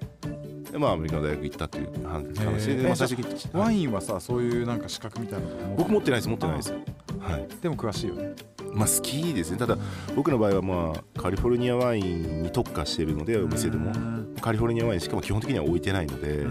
[0.71, 6.73] でまあアメリカの大学行ったっていう話で、まあ、最終的にワインはさそういうなんか資格みたいなの僕持ってないです持ってないです。
[7.19, 7.47] はい。
[7.61, 8.33] でも詳しいよね。
[8.73, 9.57] まあ好きですね。
[9.57, 9.77] ただ
[10.15, 13.91] 僕の場合はまあカリフォルニアワインに特化しているのでお店でも。
[14.39, 16.45] カリフォルニアワインしかも基本的には置いてないので、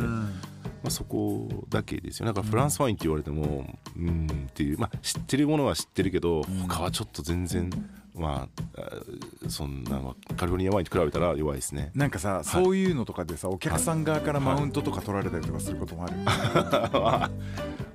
[0.82, 2.26] まあ、そこだけですよ。
[2.26, 7.70] なんかフランスワインって言われてもうんっていうまあ知ってるものは知ってるけど他はちょっと全然
[8.14, 11.90] まああそんなまあカリフォルニアワインと比べたら弱いですね。
[11.94, 16.24] なんかさそういうのとかでさお客さん側からマウントとか取られたりとかすることもあるよね。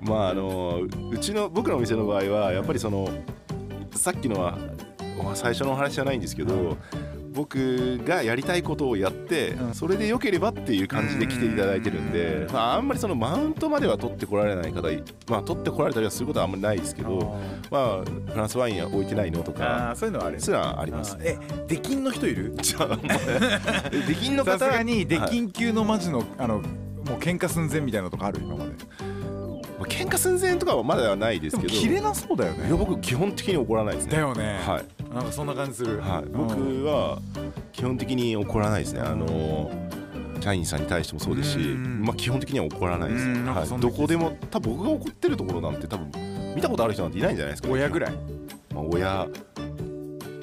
[0.02, 3.08] まああのうちの僕のお店の場合はやっぱりその
[3.92, 4.58] さっきのは
[5.22, 6.76] まあ最初のお話じゃないんですけど、
[7.34, 9.74] 僕がやりたいことをやって、うん。
[9.74, 14.82] それで良ければっていう感じで来ていただいてるんで、まあ、あんまりそのマウントまでは取ってこられない方
[15.28, 17.36] まあ取ってこられたりはすることはあんまりないですけど
[17.70, 20.34] まあフランスワインは置いてないのとあかーそういうのはある。
[20.34, 21.24] よねそういうのはありますね。
[21.24, 22.54] え出禁の人いる？
[22.62, 22.98] じゃあ
[24.06, 24.58] 出禁の方？
[24.58, 25.30] さすがに出はい。
[25.30, 26.64] 禁級のマジのあのもう
[27.18, 28.70] 喧嘩寸前みたいなのとかある今まで。
[29.78, 31.74] まあ喧嘩寸前とかはまだはないでですもけど。
[31.74, 32.68] 切れなそうだよね。
[32.68, 34.12] いや僕基本的に怒らないですね。
[34.12, 34.60] だよね。
[34.64, 36.00] はいなんかそんな感じする。
[36.00, 36.32] はい、うん。
[36.32, 37.20] 僕は
[37.72, 39.00] 基本的に怒らないですね。
[39.00, 39.70] あの
[40.40, 42.02] 社員さんに対してもそうですし、うん。
[42.02, 43.24] まあ基本的には怒らないです。
[43.24, 43.46] うん。
[43.46, 46.10] なんかはい、どこでも多分僕が怒ってるところなんて多分
[46.56, 48.12] 見たことある人なんていないんじゃないですか、親ぐらい、
[48.74, 49.28] まあ、親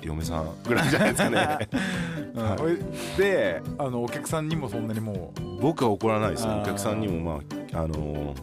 [0.02, 1.70] 嫁さんぐらいじゃないですかね。
[2.34, 2.52] うん。
[2.62, 2.78] 俺
[3.18, 5.62] であのお客さんにもそんなにもう。
[5.62, 6.60] 僕は怒らないですね。
[6.64, 7.42] お客さんにもま
[7.74, 8.34] ああの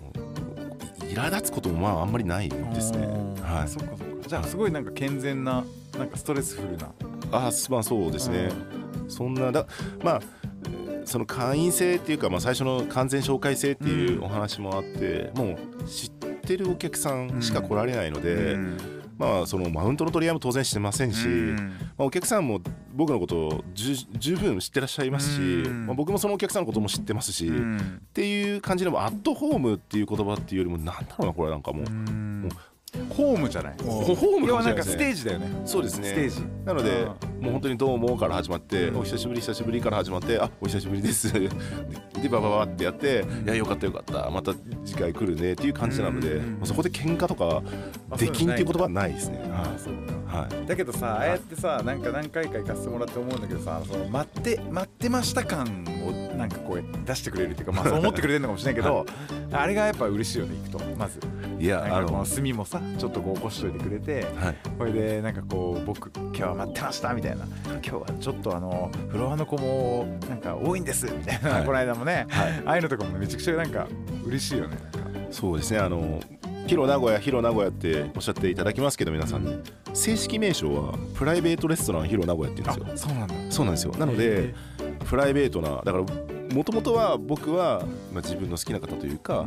[1.01, 2.99] 苛立つこともまああんまりないですね。
[2.99, 3.43] うん。
[3.43, 3.69] はい。
[3.69, 4.29] そっかそっか。
[4.29, 5.65] じゃあすごいなんか健全な
[5.99, 6.93] なんかストレスフルな。
[7.33, 8.51] あまあそうですね、
[9.09, 9.67] そんなだ
[10.03, 10.21] まあ
[10.65, 18.77] えーその会員制っていうか、まあ、最初の完全紹介制っていうお話もあって、もう知ってるお客さんしか来られないので、うん。
[19.17, 21.57] まあそのマウントの取り合いも当然してませんし、うん。
[21.97, 22.61] まあ、お客さんも
[22.93, 25.87] 僕のことを十十分知ってらっしゃいますし、うん。
[25.87, 32.49] まあ、僕もそのお客さんのことも知ってますし、うっんていう感じでもアットホームっていう言葉っていうよりもなんだろうなこれなんかもう、うん
[33.11, 33.75] ホームじゃない。
[33.79, 35.49] ホームはなんかステージだよね。
[35.65, 36.09] そうですね。
[36.09, 36.43] ステージ。
[36.65, 37.07] なので、う
[37.43, 38.97] もう本当にどうもから始まって、うん。
[38.99, 41.33] お久しぶり久しぶりから始まって、あお久しぶりです。
[41.33, 41.49] で
[42.31, 44.53] バババってやって、いやよかったよかった、また
[44.85, 47.63] 次回来るねっていう感じなので、そこで喧嘩とか
[48.11, 49.41] あ出禁っていう言葉はないですね。
[50.29, 50.55] はい。
[50.55, 50.67] はい。
[50.67, 59.07] だけどさああやってさなんか何回か行かせてもらって思うんだけどさその待って待ってました感をなんかこう出してくれるっていうかまあそう思ってくれてるのかもしれないけど
[59.53, 61.21] あれがやっぱ嬉しいよね行くとまず
[61.59, 64.57] いやあの炭もさちょっとこう起こしといてくれてはい。
[64.79, 73.89] これでなんかこう僕今日は待ってましたみたいな今日はちょっとあのフロアの子もなんか多いんですみたいな、はいこの間もね、はいああいうのとかもめちゃくちゃなんか
[74.25, 74.77] 嬉しいよね
[75.31, 75.79] そうですね。
[75.79, 76.38] あのヒ
[76.75, 79.61] ロ名古屋ヒロ名古屋っておっしゃっていただきますけど皆さんに。
[79.95, 83.09] 正式名称はプライベートレストランヒロ名古屋って言うんですよ。
[83.09, 83.35] そうなんだ。
[83.51, 83.95] そうなんですよ。
[83.99, 84.55] なので。
[85.09, 86.05] プライベートなだから
[86.55, 89.47] もともとは僕は、まあ、自分の好きな方というか、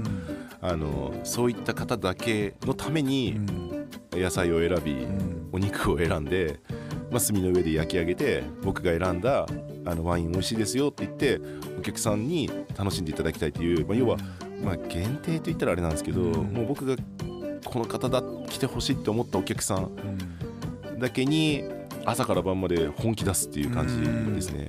[0.61, 3.39] あのそういった方だけのために
[4.11, 5.07] 野菜を選び、
[5.51, 6.59] お肉を選んで、
[7.11, 9.45] まあ、炭の上で焼き上げて僕が選んだ
[9.85, 11.41] あのワイン美味しいですよって言って
[11.77, 14.17] お客さんに楽しんでいただきたいという、まあ、要は、
[14.63, 16.95] まあ、限定と言ったらあれなんですけど、もう僕が
[17.65, 19.89] この方だ来てほしいって思ったお客さん
[20.99, 21.63] だけに
[22.05, 24.67] 朝から晩まで本気出すっていう感じですね。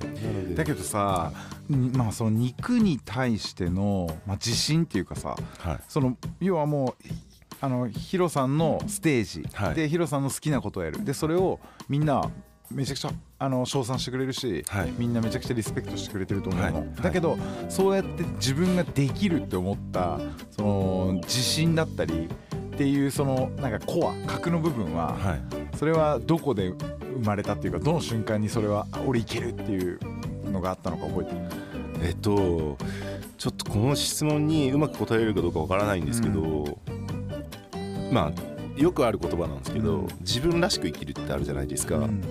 [0.55, 1.31] だけどさ、
[1.69, 5.79] にまあその肉に対しての、まあ、自信っていうかさはい。
[5.87, 7.07] その要はもう
[7.61, 9.75] あのヒロさんのステージ、はい。
[9.75, 11.03] でヒロさんの好きなことをやる。
[11.03, 12.29] でそれをみんな
[12.71, 14.93] めちゃくちゃあの称賛してくれるし、はい。
[14.97, 16.89] みんなめちゃくちゃリスペクトしてくれてると思うの、はい。
[17.01, 17.37] だけど
[17.69, 20.19] そうやって自分ができるって思った
[20.51, 22.29] その自信だったり
[22.73, 25.41] っていうそのなんかコア核の部分は、はい。
[25.77, 29.99] それはどこで生まれたっていうかどの瞬間にそれはあ俺いけるっていう
[30.49, 31.39] のがあったのか覚えてる？
[32.07, 32.77] えっと
[33.37, 36.79] ちょっとこの質問にうまく答えれるかどうかわからないんですけど、
[38.11, 40.07] まあよくある言葉なんですけど、うん。
[40.21, 42.21] 自分らしく生きるってあるじゃないですか、うん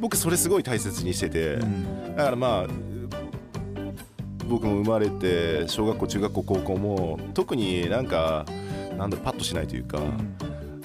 [0.00, 2.16] 僕それすごい大切にしてて、うん。
[2.16, 2.66] だからまあ
[4.48, 8.46] 僕も生まれて小学校中学校高校も特になんか
[8.96, 9.98] なんだろうパッとしないというか、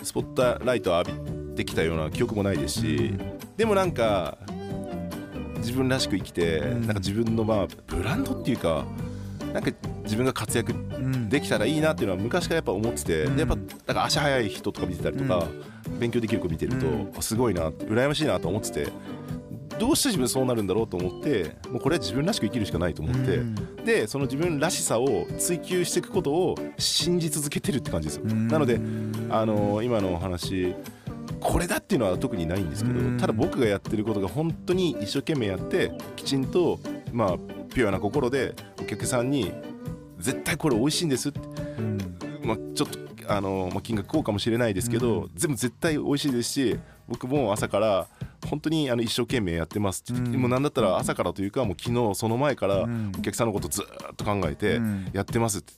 [0.02, 1.12] スポットライト浴
[1.52, 3.14] びてきたような記憶もないですし、
[3.58, 4.38] でもなんか
[5.58, 6.82] 自分らしく生きて、うん。
[6.82, 8.86] なんか自分のまあブランドっていうか
[9.54, 9.72] なんか
[10.04, 11.30] 自分が活躍うん。
[11.30, 15.48] できたらいいなっていうのは昔からやっぱ思ってて、やっぱなんか足速い人とか見てたりとか、
[16.00, 17.14] 勉強できる子見てると、うん。
[17.18, 18.88] あすごいな羨ましいなと思ってて
[19.80, 23.56] どうして自分そうなるんだろうと思ってもうこれは自分らしく生きるしかないと思って、うん。
[23.84, 28.48] でその自分らしさを追求していくことを信じ続けてるって感じですよ、うん。
[28.48, 28.80] なので
[29.30, 30.76] あの今のお話
[31.40, 33.18] これだっていうのは特にないんですけど、うん。
[33.18, 36.80] ただ僕がやってることが本当に一生懸命やってきちんと
[37.12, 37.38] まあ
[37.74, 39.52] ピュアな心でお客さんに
[40.20, 41.40] 絶対これ美味しいんですって
[41.80, 41.98] うん。
[42.44, 43.00] まあ、ちょっと
[43.38, 48.08] あの、まあ、金額こうかもしれないですけど、うん全部絶対美味しいですし僕も朝から
[48.48, 50.36] 本当にあの一生懸命やってますってうん。
[50.36, 53.12] もうなんだったら朝からというかもう昨日その前からうん。
[53.18, 55.10] お客さんのことずーっと考えてうん。
[55.14, 55.74] やってますって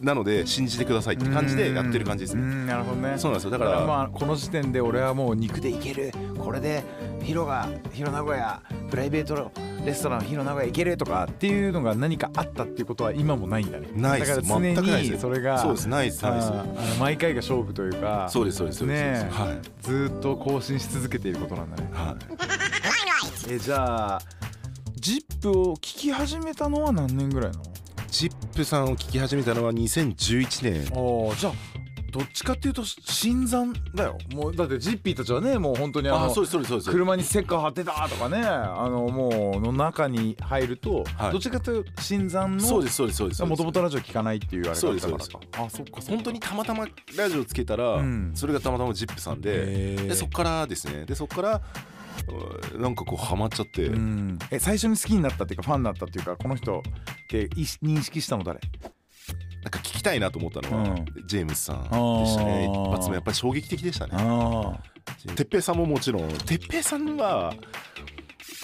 [0.00, 2.42] なので信じてくださいって感じでやってる感じですね。
[2.42, 3.14] うんなるほどね。
[3.18, 3.50] そうなんですよ。
[3.50, 6.12] だかららまあこの時点で俺はもう肉でいける。
[6.38, 6.84] これで
[7.22, 9.50] ヒロがヒロ名古屋プライベート
[9.84, 13.88] レストランヒロ名古屋いけるとかっていうのが何かあったっていうことは今もないんだね。
[13.94, 14.36] ないです。
[14.36, 15.88] だから常全くないですにそれがそうです。
[15.88, 16.22] ないです。
[16.22, 18.78] ないです毎回が勝負というかそうですそうです。
[18.80, 19.24] そうです。
[19.24, 19.58] ねえはい。
[19.80, 21.88] ずーっと更新し続けていることなんだね。
[21.92, 22.16] は
[23.48, 23.52] い。
[23.54, 24.20] えじゃあ
[25.00, 27.64] ZIP を聞き始めたのは何年ぐらいなの？
[28.16, 30.80] チップさんを聞き始めたのは2011年。
[30.86, 31.52] ああじゃあ
[32.10, 34.16] どっちかっていうと新参だよ。
[34.32, 36.90] もうだってジッピーたちはねもう本当にあのあそうですそうですそうです。
[36.92, 41.32] 車にステッカー貼ってたとかねあのもうの中に入ると、はい。
[41.32, 43.44] どっちかというと新参のそうですそうですそうです。
[43.44, 44.98] もともとラジオ聞かないっていうあれがあったから。
[44.98, 46.12] そうですかあそっかそっか。
[46.12, 48.32] 本当にたまたまラジオつけたら、うん。
[48.34, 51.04] それがたまたまジップさんででそっからですね。
[51.04, 51.60] でそっからうん
[52.78, 54.38] なんかこうハマっちゃって、うん。
[54.50, 56.82] え最初に好きになったっていうかファンになったっていうかこの人っ
[57.28, 57.46] てい
[57.82, 58.60] 認識したの誰？
[59.62, 61.04] なんか聞きたいなと思ったのは、うん。
[61.26, 62.70] ジェームスさんでしたね。
[62.70, 64.12] 一発目やっぱり衝撃的でしたね。
[64.16, 64.78] あ
[65.34, 66.28] 哲平さんももちろん。
[66.28, 67.52] 哲平さんは、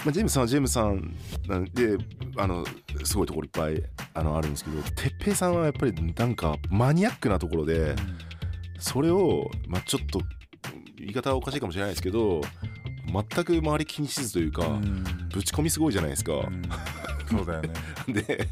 [0.05, 1.17] まあ、ジェームスさんはジェームスさん
[1.49, 1.97] なんで
[2.37, 2.65] あの
[3.05, 3.83] すごいところいっぱい
[4.15, 7.95] あのあるんですけど哲平さんはやっぱりなんかマニアックなところで、
[8.79, 10.21] それを、まあ、ちょっと
[10.99, 12.43] 言い方はおかしいかもしれないですけど
[13.13, 15.05] 全く周り気にしずというか、うん。
[15.33, 16.33] ぶち込みすごいじゃないですか。
[16.33, 16.63] うん。
[17.31, 17.71] そうだよね。
[18.09, 18.49] で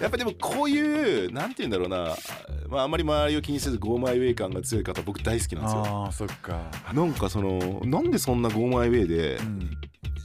[0.00, 2.16] やっぱでもこういうなんて言うんだろうな、
[2.68, 5.84] まあ、あんまり周りを気にせずゴーマイウェイ感が強い方僕大好きなんですよ。
[5.86, 6.70] ああそっか。
[6.92, 9.70] なんかそのなんでそんなゴーマイウェイでうん。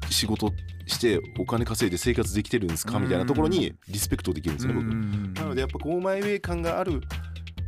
[0.09, 0.51] 仕事
[0.87, 4.91] してお金稼いで生活できてるんですかみたいなところにリスペクトできるんですよね僕。
[4.91, 5.33] うん。
[5.33, 7.01] なのでやっぱゴーマイウェイ感がある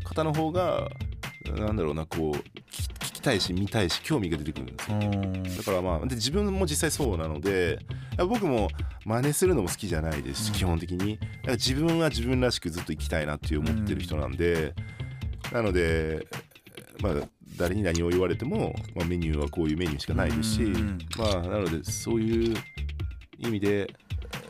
[0.03, 0.89] 方の方が
[1.53, 2.37] なんだろうなこう
[2.71, 4.97] 聞聞きたいし見たいし興味が出てくるんですよ。
[4.97, 5.43] うん。
[5.43, 7.79] だからまあで自分も実際そうなので
[8.17, 8.69] 僕も
[9.05, 11.19] 真似するのも好きじゃないですし、基本的に。
[11.47, 14.73] 自分は自分らしくずっと生きたいなっていう思ってる人なんで、
[15.51, 16.27] なので
[17.01, 17.13] まあ
[17.57, 20.99] 誰に何を言われても、まあ、メニューはこういうメニューしかないですし、うん。
[21.17, 22.55] まあなのでそういう
[23.39, 23.93] 意味で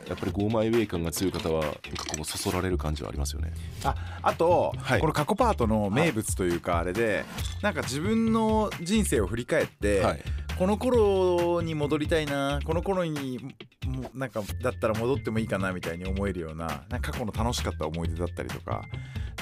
[0.08, 1.76] やっぱりゴーマイウェイ感が強い方はこ
[2.22, 3.52] うそそられる感じはありますよね。
[3.84, 5.00] ああと、はい。
[5.00, 7.24] この過去パートの名物というかあれで、
[7.62, 10.22] なんか自分の人生を振り返って、はい。
[10.58, 13.54] この頃に戻りたいなこの頃に
[13.86, 18.82] もなんかだったら戻ってもいいかなみたいに思えるようななんか過去の楽しかった思い出だったりとか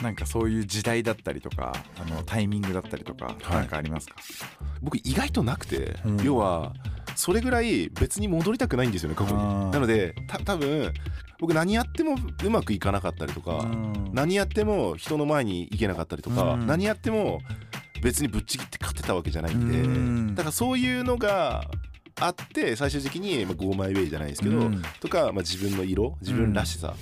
[0.03, 3.57] なんかそういう時代だったりとかあのタイミングだったりとか、はい。
[3.57, 4.17] なんかありますか？
[4.83, 6.23] 僕意外となくて、うん。
[6.23, 6.75] 要は
[7.17, 9.71] それぐらい別に戻りたくないんですよね過去に。
[9.71, 10.93] なのでた多分
[11.39, 14.11] 僕何やってもうまくいかなかったりとか、うん。
[14.13, 16.67] 何やっても人の前に行けなかったりとか、うん。
[16.67, 17.41] 何やっても
[18.03, 20.35] 別にぶっちぎって勝てたわけじゃないんで、うん。
[20.35, 21.65] だからそういうのが
[22.19, 24.83] あって最終的にまあ Go My Way じゃないですけど、うん。
[25.01, 26.95] とか、まあ、自分の色自分らしさ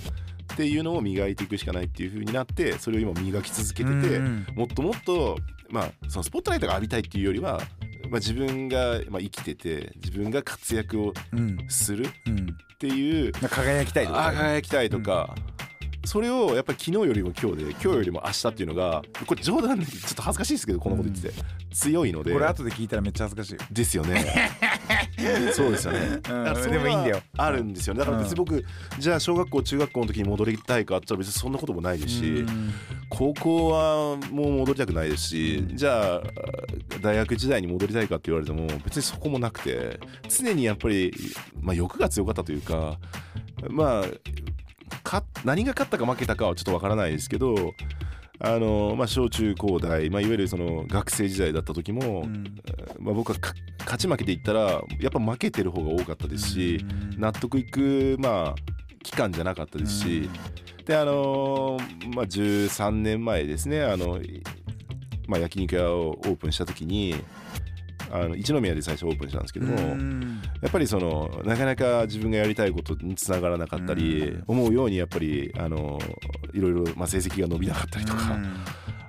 [0.53, 4.45] っていうのを磨いていくしかないっていう風になってそれを今磨き続けてて、うん。
[4.55, 5.37] もっともっと、
[5.69, 7.61] まあ、そのスポットライトが浴びたいっていうよりは、
[8.09, 11.57] まあ、自分が、まあ、生きてて自分が活躍をうん。
[11.69, 12.57] するっうん。
[12.77, 15.33] ていう輝きたいとかあ輝きたいとか、
[16.05, 21.33] それをやっぱり昨日よりも今日で今日よりも明日っていうのがこれ冗談でちょっと恥ずかしいですけどこのこと言ってて、
[21.71, 22.33] 強いので。
[22.33, 23.53] これ後で聞いたらめっちゃ恥ずかしい。
[23.53, 24.51] よですよね。
[25.53, 27.21] そうですよね、だからそれはでもいいんだよ。
[27.37, 27.99] あるんですよね。
[27.99, 28.63] だから別に僕、
[28.99, 32.73] じゃあ小学校中学校の時に戻りたいかって言ったら別にそんなこともないですし、うん。
[33.09, 36.23] 高校はもう戻りたくないですし、じゃあ
[37.01, 41.13] 大学時代に戻りたいかって言われても別にそこもなくて常にやっぱり、
[41.61, 42.97] まあ、欲が強かったというか
[43.69, 44.09] まあか
[45.43, 47.73] 何が勝ったか負けたかはちょっとわからないですけど
[48.39, 52.55] あの、まあ、小中高大、まあ、いわゆるその学生時代だった時も、うん。
[52.99, 57.19] まあ、僕はか勝ち負けで言ったらやっぱ負けてる方が多かったですし、うん。
[57.19, 58.55] 納得いく、まあ、
[59.03, 60.29] 期間じゃなかったですし、
[60.85, 64.19] であのーまあ、13年前ですねあの、
[65.27, 67.15] まあ、焼肉屋をオープンした時に
[68.11, 70.41] あの一宮で最初オープンしたんですけども、うん。
[70.61, 74.43] やっぱりそのなかなか自分がやりたいことにつながらなかったり、うん。
[74.47, 75.99] 思うようにやっぱりあの
[76.53, 78.37] いろいろ、まあ、成績が伸びなかったりとか、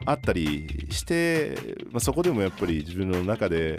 [0.06, 1.56] あったりして、
[1.90, 3.78] まあ、そこでもやっぱり自分の中で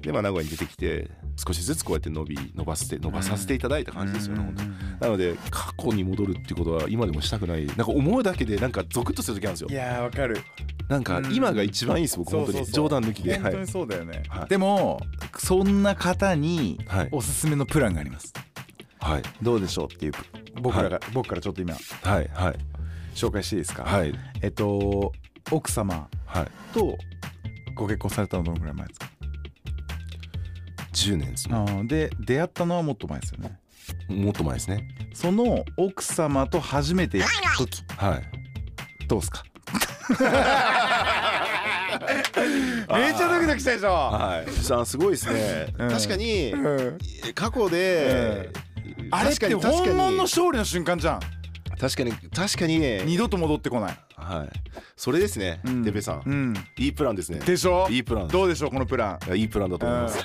[0.00, 4.70] で、まあ、名古屋に出てきて少しずつこうやって伸び伸ばして伸ばさせていただいた感じですよね、本当に。
[5.00, 7.66] なので過去に戻るっていうことは今でもしたくない。
[7.66, 9.68] なんか思うだけでなんかゾクッとする時あるんですよ。
[9.70, 10.38] いやーわかる。
[10.88, 12.64] なんか今が一番いいです僕本当に。
[12.66, 13.32] 冗談抜きで。
[13.32, 13.42] はい。
[13.42, 14.48] 本当にそうだよね、はい。
[14.48, 15.00] でも
[15.38, 17.08] そんな方にはい。
[17.10, 18.32] おすすめのプランがあります。
[19.00, 19.22] はい。
[19.42, 20.12] どうでしょうっていう
[20.60, 22.30] 僕らが、僕からちょっと今はい。
[22.32, 22.54] はい。
[23.14, 24.14] 紹介していいですか、はい。
[24.42, 25.12] えっと
[25.50, 26.46] 奥様はい。
[26.72, 26.96] と
[27.74, 29.06] ご結婚されたのどのくらい前ですか
[30.92, 31.82] ？10年ですね。
[31.84, 33.58] で出会ったのはもっと前ですよね。
[34.08, 34.88] もっと前ですね。
[35.12, 37.84] その奥様と初めて行く時。
[37.96, 38.22] はい。
[39.06, 39.44] どうですか？
[42.90, 43.88] めっちゃドキドキしたでしょ。
[43.92, 44.50] はい。
[44.50, 45.90] さあすごいですね、うん。
[45.90, 46.98] 確かにうん。
[47.34, 48.50] 過去で、
[49.10, 51.20] あれって確かに本物の勝利の瞬間じゃん。
[51.78, 54.48] 確かに確かに二度と戻ってこないはい。
[54.96, 55.84] それですね、うん。
[55.84, 56.54] てっぺいさん、うん。
[56.78, 57.38] いいプランですね。
[57.40, 57.86] でしょ？
[57.90, 58.28] いいプラン。
[58.28, 59.26] どうでしょうこのプラン？
[59.26, 60.18] いやいいプランだと思います、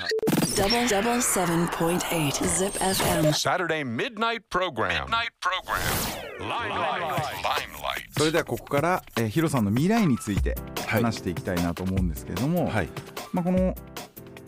[0.60, 3.32] Double double seven point eight Zip FM.
[3.32, 5.06] Saturday midnight program.
[5.06, 6.40] Midnight program.
[6.40, 7.00] Limelight.
[7.42, 8.18] Limelight.
[8.18, 11.02] それではここから、えー、ヒロさんの未来についてはい。
[11.02, 12.88] 話していきたいなと思うんですけれども、はい。
[13.32, 13.74] まあ、この、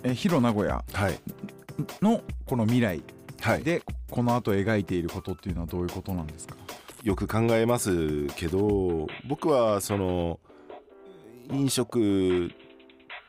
[0.03, 1.19] えー、ヒロ名古屋はい。
[2.03, 3.03] のこの未来
[3.41, 3.62] はい。
[3.62, 6.57] でこの後描いていることっていうのはどういうことなんですか？
[7.03, 10.38] よく考えますけど僕はその
[11.51, 12.53] 飲食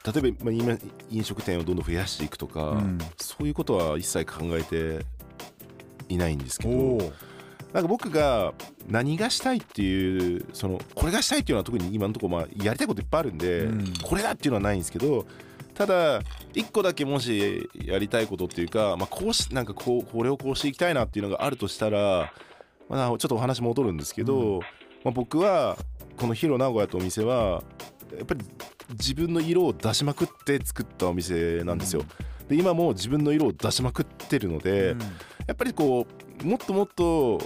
[0.05, 0.77] 例えばまあ今
[1.09, 2.99] 飲食店をどんどん増やしていくとか、うん。
[3.17, 5.05] そういうことは一切考えて
[6.09, 7.13] いないんですけどお
[7.71, 8.53] なんか僕が
[8.87, 13.93] 何がしたいっていうそのこれがしたいっていうのは特に今のところまあやりたいこといっぱいあるんで、うん。
[14.03, 15.25] これだっていうのはないんですけど
[15.73, 16.21] ただ
[16.53, 22.31] 一個だけもしやりたいことっていうか、まあ、こうしなんかこうこれをこうしていきたいなっていうのがあるとしたら、
[22.93, 24.61] まあ、ちょっとお話戻るんですけど、
[25.03, 25.77] まあ、僕は
[26.17, 27.63] このヒロ名古屋とお店は
[28.15, 28.45] やっぱり
[28.91, 32.03] 自分の色を出しまくって作ったお店なんですよ。
[32.47, 34.99] で今も自分の色を出しまくってるので、うん。
[34.99, 35.05] や
[35.53, 36.05] っぱりこ
[36.41, 37.39] うもっともっと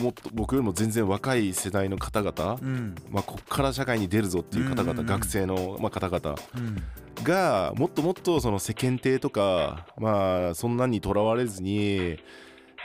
[0.00, 2.94] もっと僕よりも全然若い世代の方々、うん。
[3.10, 5.06] まあ、ここから社会に出るぞっていう方々、うんうんうん。
[5.06, 6.82] 学生の、まあ、方々うん。
[7.24, 12.18] がもっともっとその世間体とか、まあ、そんなんにとらわれずに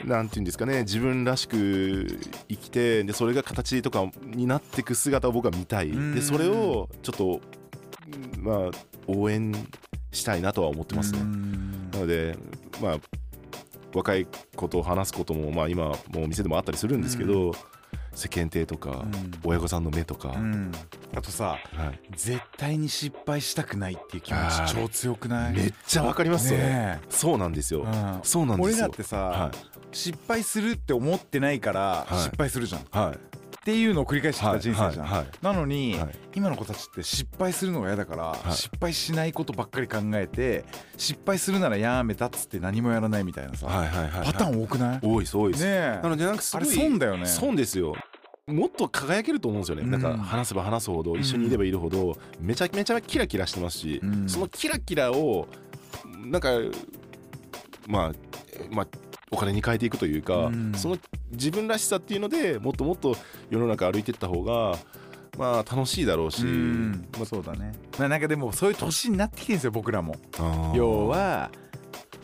[0.04, 6.14] なんていうんですかね自分らしく生きてでそれが形とかになっていく姿を僕は見たい、うん。
[6.14, 7.40] でそれをちょっと、
[8.38, 8.70] まあ、
[9.06, 9.54] 応援
[10.12, 11.20] したいなとは思ってますね。
[11.20, 11.90] うん。
[11.92, 12.36] なので
[12.80, 12.96] まあ
[13.94, 17.52] 若い子と話すこともまあ今もうお店でもあったりするんですけど、
[18.12, 19.32] 世間体とか、うん。
[19.44, 20.72] 親御さんの目とか、うん。
[21.14, 25.54] あとさはい、絶対に失敗したくないっていう気持ち超強くない？
[25.54, 27.00] めっちゃわかりますよ、ね。
[27.08, 28.20] そうなんですよ、うん。
[28.22, 28.74] そうなんですよ。
[28.74, 29.50] 俺だってさ、は
[29.96, 32.18] 失敗するって思ってないからはい。
[32.18, 33.14] 失敗するじゃん、いはい。
[33.14, 33.18] っ
[33.66, 35.10] ていうのを繰り返してきた人生じゃん、はい。
[35.10, 35.18] はい。
[35.18, 36.08] はいなのに、はい。
[36.36, 38.54] 今の子たちって失敗するのが嫌だから、い。
[38.54, 40.64] 失敗しないことばっかり考えて
[40.96, 46.00] 失敗するならやめたっつって何もやらないみたいなさ、パターン多くない、多いです多いです、ねえ。
[46.02, 47.26] なのでなんかすごいあれ損だよね。
[47.26, 47.94] 損ですよ。
[48.46, 49.90] もっと輝けると思うんですよね、うん。
[49.90, 54.28] なんか話せば話すほど一緒にいればいるほどめちゃめちゃキラキラしてますし、うん。
[54.28, 55.48] そのキラキラを
[56.24, 56.50] なんか
[57.88, 58.12] まあ
[58.52, 58.86] えまあ
[59.30, 60.72] お金に変えていくというか、うん。
[60.74, 60.98] その
[61.32, 63.16] 自分らしさっていうのでもっともっと
[63.50, 64.76] 世の中歩いていった方が
[65.36, 67.08] まあ楽しいだろうし、うん。
[67.16, 67.72] まあそうだね。
[67.98, 70.14] まあなんかでもそういう年になってきてるんですよ僕らも。
[70.74, 71.50] 要は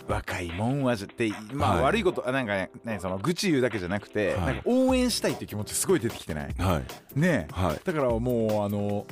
[0.08, 1.82] 若いもんはじゃってまあはい。
[1.84, 4.40] 悪いことあなんかねねその愚痴言うだけじゃなくて、はい。
[4.40, 6.54] なんか応援したいっていう気持ちすごい出てきてない？
[6.58, 6.80] は
[7.16, 7.18] い。
[7.18, 7.52] ねえ。
[7.52, 7.80] はい。
[7.84, 9.06] だからもうあの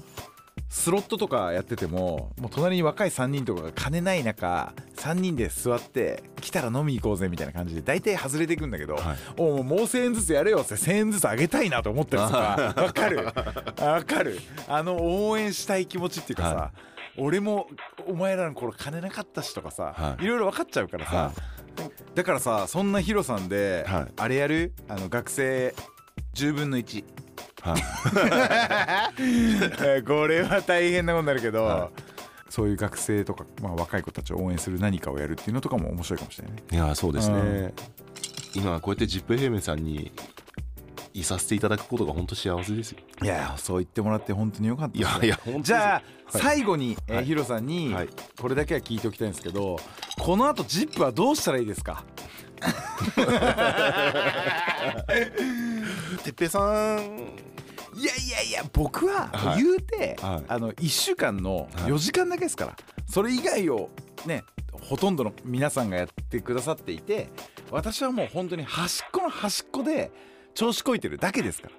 [0.73, 9.17] スロットとかやっててももう隣に若い3人とかが金ない中3人で座って来たら飲み行こうぜみたいな感じで大体外れていくんだけど、はい。
[9.37, 12.39] おうもう1000円ずつやれよって1000円ずつあげたいなと思ったりとか
[12.77, 13.25] わかる。
[13.25, 14.39] わかる。
[14.69, 16.73] あの応援したい気持ちっていうかさ、は
[17.19, 17.67] 俺も
[18.07, 20.25] お前らの頃金なかったしとかさ、はい。
[20.25, 21.33] いろいろ分かっちゃうからさ、は
[22.15, 24.07] だからさそんなヒロさんで、はい。
[24.17, 24.73] あれやる？
[24.89, 25.75] あの学生
[26.35, 27.30] 10分の1はいえー
[30.05, 31.91] これは大変なことになるけど、は
[32.49, 36.63] そういう学生とか、まあ、若い子たちを応援する何かをやるっていうのとかも面白いかもしれないね。
[36.73, 37.73] いやそうですね、うん。
[38.55, 40.11] 今こうやって ZIPFM さんに
[41.15, 42.99] いさせていただくことが本当幸せですよ。
[43.23, 46.05] いやそう言ってもらって本当によかったいですやいや本当じゃあ、はい。
[46.43, 47.25] 最後に、えーはい。
[47.27, 48.09] ヒロさんにはい。
[48.41, 49.79] これだけは聞いておきたいんですけど
[50.19, 52.03] このあと ZIP はどうしたらいいですか？
[56.23, 56.99] てっぺいさん。
[57.93, 59.63] いやいやいや僕ははい。
[59.63, 60.45] 言うて、はい。
[60.49, 61.93] あの1週間のはい。
[61.93, 62.77] 4時間だけですから、
[63.09, 63.91] それ以外を
[64.27, 67.29] ねほとんどの皆さんがやってくださっていて
[67.71, 70.11] 私はもう本当に端っこの端っこで
[70.55, 71.75] 調子こいてるだけですから。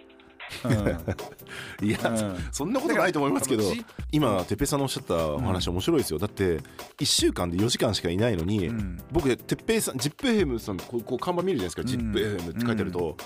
[0.63, 1.87] うん。
[1.87, 2.37] いや、うん。
[2.51, 3.63] そんなことないと思いますけど
[4.11, 6.59] 今てっぺいさんのおっしゃったお話面白いですよ、だって
[6.99, 8.99] 1週間で4時間しかいないのに、うん。
[9.11, 12.11] 僕てっぺいさん ZIPFM さんこうこう看板見るじゃないですか、うん。
[12.11, 13.17] ZIPFM って書いてあると、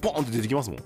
[0.00, 0.78] ボーンって出てきますもん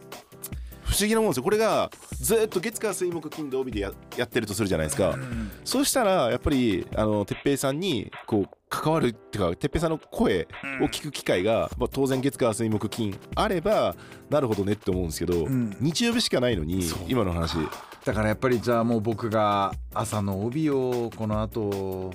[0.85, 1.43] 不思議なもんですよ。
[1.43, 5.51] これがずっと月火水木金土曜日でややってるとするじゃないですか、うん。
[5.65, 10.47] そうしたらやっぱりあのてっぺいさんにこう関わるっていうかてっぺいさんの声
[10.81, 13.97] を聞く機会が、まあ、当然月火水木金あれば
[14.31, 15.77] なるほどねって思うんですけど、ん。
[15.81, 17.57] 日曜日しかないのに今の話。
[18.05, 22.13] だからやっぱりじゃあもう僕が朝の帯をこの後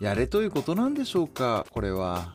[0.00, 2.32] やれということなんでしょうかこれは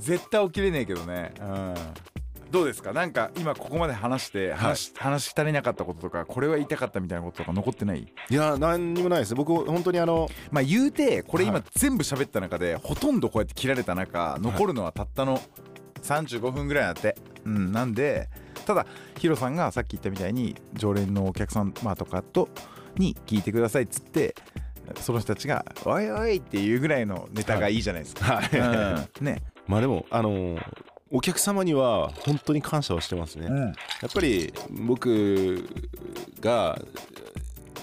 [0.00, 1.74] 絶対起きれねえけどね、うん、
[2.50, 2.92] どうですか？
[2.92, 8.12] なんか今ここまで話して話,、し話し足りなかったこととかこれは言いたかったみたいなこととか残ってない？
[8.30, 9.34] いや何にもないです。
[9.34, 11.62] 僕本当にあのまあ言うてこれ今はい。
[11.74, 15.40] 全部喋った中でほとんどこうやって切られた中残るのはたったの
[16.02, 17.16] 35分ぐらいだって。
[17.44, 18.28] うんなんで
[18.66, 18.84] ただ
[19.16, 22.50] ヒロさんがさっき言ったみたいに常連のお客さん、まあ、とかと
[22.96, 24.34] に聞いてくださいっつって
[25.00, 28.40] その人たちが「おいおい!」っていうぐらいのネタがいいじゃないですか。
[28.40, 29.08] はい。
[29.20, 29.24] うん。
[29.24, 30.56] ね、まあでもあの
[31.10, 33.58] お客様には本当に感謝をしてますね、うん。
[33.60, 33.74] やっ
[34.12, 35.66] ぱり僕
[36.40, 36.78] が、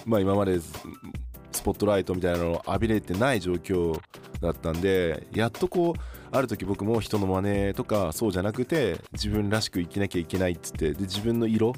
[0.04, 4.00] まあ、今までスポットライトみたいなのを浴びれてない状況
[4.40, 6.00] だったんでやっとこう
[6.30, 11.72] ある時僕も人の真似とかそうじゃなくて自分らしく生きなきゃいけないっつってで自分の色。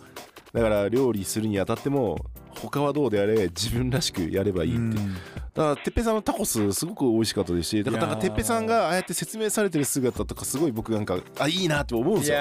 [0.53, 2.19] だから料理するにあたっても
[2.55, 4.95] 他はどうであれ自分らしくやればいいって、うん。
[4.95, 5.21] だか
[5.55, 12.39] らてっぺいさんのタコスすごく美味しかったですしだからてっぺいさんがああやって説明されてる姿とかすごい僕なんかあいいなって思うんでいすよ。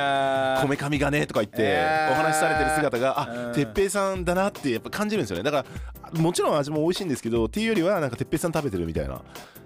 [0.61, 1.79] こめかみがねとか言って
[2.11, 3.51] お話しされてる姿がうん。
[3.51, 5.43] あてっぺいさんだなってやっぱ感じるんですよね。
[5.43, 5.65] だか
[6.13, 9.21] らもちろん味も美味しいんですけどっていうよりはなんかてっぺいさん食べてるみたいな。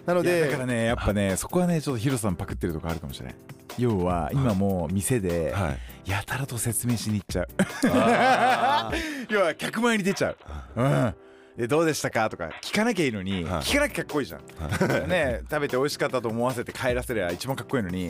[0.05, 3.35] なのでだからねやっぱねそこはねちょっとヒロさんパクってるとこあるかもしれない
[3.77, 7.47] 要は今も店ではいやたらと説明しに行っちゃう
[7.93, 8.91] あ
[9.29, 10.37] 要は客前に出ちゃう。
[10.75, 11.15] うん。
[11.57, 15.09] でどうでしたかとか聞かなきゃいいのに、はい聞かなきゃかっこいいじゃん。
[15.09, 18.09] ね食べて美味しかったと思わせて帰らせりゃ一番かっこいいのに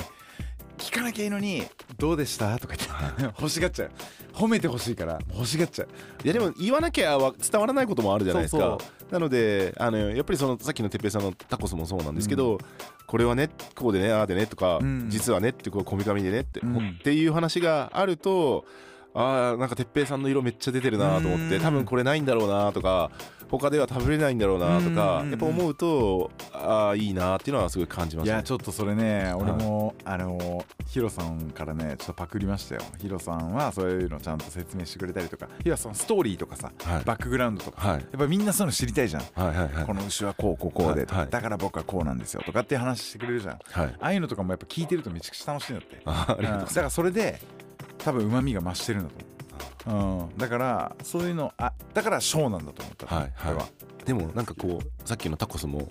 [0.82, 1.64] 聞かなきゃいいのに
[1.98, 2.58] どうでした？
[2.60, 3.24] とか言って。
[3.40, 3.92] 欲しがっちゃう。
[4.34, 5.88] 褒めてほしいから欲しがっちゃう。
[6.24, 8.78] いやでも言わなきゃわ伝わらないこともあるじゃないですか。
[9.12, 12.58] なのであのやっぱりそのさっきのてっぺいさんのタコスもそうなんですけど、
[13.08, 15.10] これはねこうでねああでねとか、うん。
[15.10, 16.98] 実はねってこうこめかみでねって、うん。
[17.00, 18.66] っていう話があると
[19.14, 21.62] あーなんかてっぺいさんの色めっちゃ出てるなと思ってうん。
[21.62, 23.12] 多分これないんだろうなとか
[23.50, 25.30] 他では食べれないんだろうなとかうん。
[25.30, 32.82] やっぱ思うとああいいなっていうのはすごい感じました、ね、いやちょっとそれね俺も、あのヒロさんからねちょっとパクりましたよ。
[33.00, 37.04] ヒロさんはそういうのちゃんと説明してくれたりとかヒロさんストーリーとかさ、はい。
[37.04, 38.00] バックグラウンドとか、はい。
[38.00, 39.24] やっぱみんなそういうの知りたいじゃん。
[39.36, 39.86] はいはいはい。
[39.86, 41.30] この牛はこうこうこうで、はいはい。
[41.30, 43.54] だから僕はこうなんですよとかって話してくれるじゃん。
[43.56, 43.96] あはい。
[44.00, 46.02] あいうのとかもやっぱ聞いてるとめちゃくちゃ楽しいんだって。
[46.06, 47.40] あーありがとうだからそれで
[48.04, 53.16] 多分うまみが増してるんだと思う、うん、だからそういうのあだからショーなんだと思った。
[53.16, 53.68] はいこれは。
[54.06, 55.88] でもなんかこうさっきのタコスも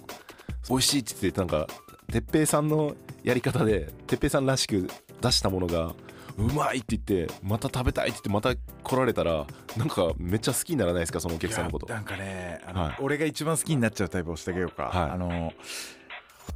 [0.69, 1.67] 美味しいって言ってなんか
[2.11, 4.89] 哲平さんのやり方で哲平さんらしく
[5.21, 5.95] 出したものが
[6.37, 9.47] うまいって言ってまた食べたいって言ってまた来られたら
[9.77, 11.87] なんかめっちゃ好きにならないですかそのお客さんのこと。
[11.87, 12.97] なんかねあの、はい。
[13.01, 15.11] 俺が一番好きになっちゃうタイプをしてあげようか、はい。
[15.11, 15.53] あの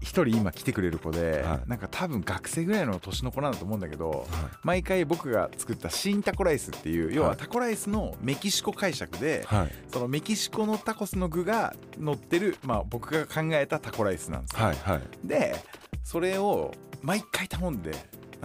[0.01, 1.69] 一人今来てくれる子で、はい。
[1.69, 4.27] なんか多分学生ぐらいの年の子なんだと思うんだけど、
[4.63, 9.73] 毎回僕が作った新タコライスっていう要ははいタコライスのメキシコ解釈で、はい。
[9.93, 15.03] そのメキシコのタコスの具が乗ってる、まあ、僕が考えたタコライスなんですよ、はいはい。
[15.25, 15.57] で
[16.03, 16.73] それを
[17.03, 17.93] 毎回頼んで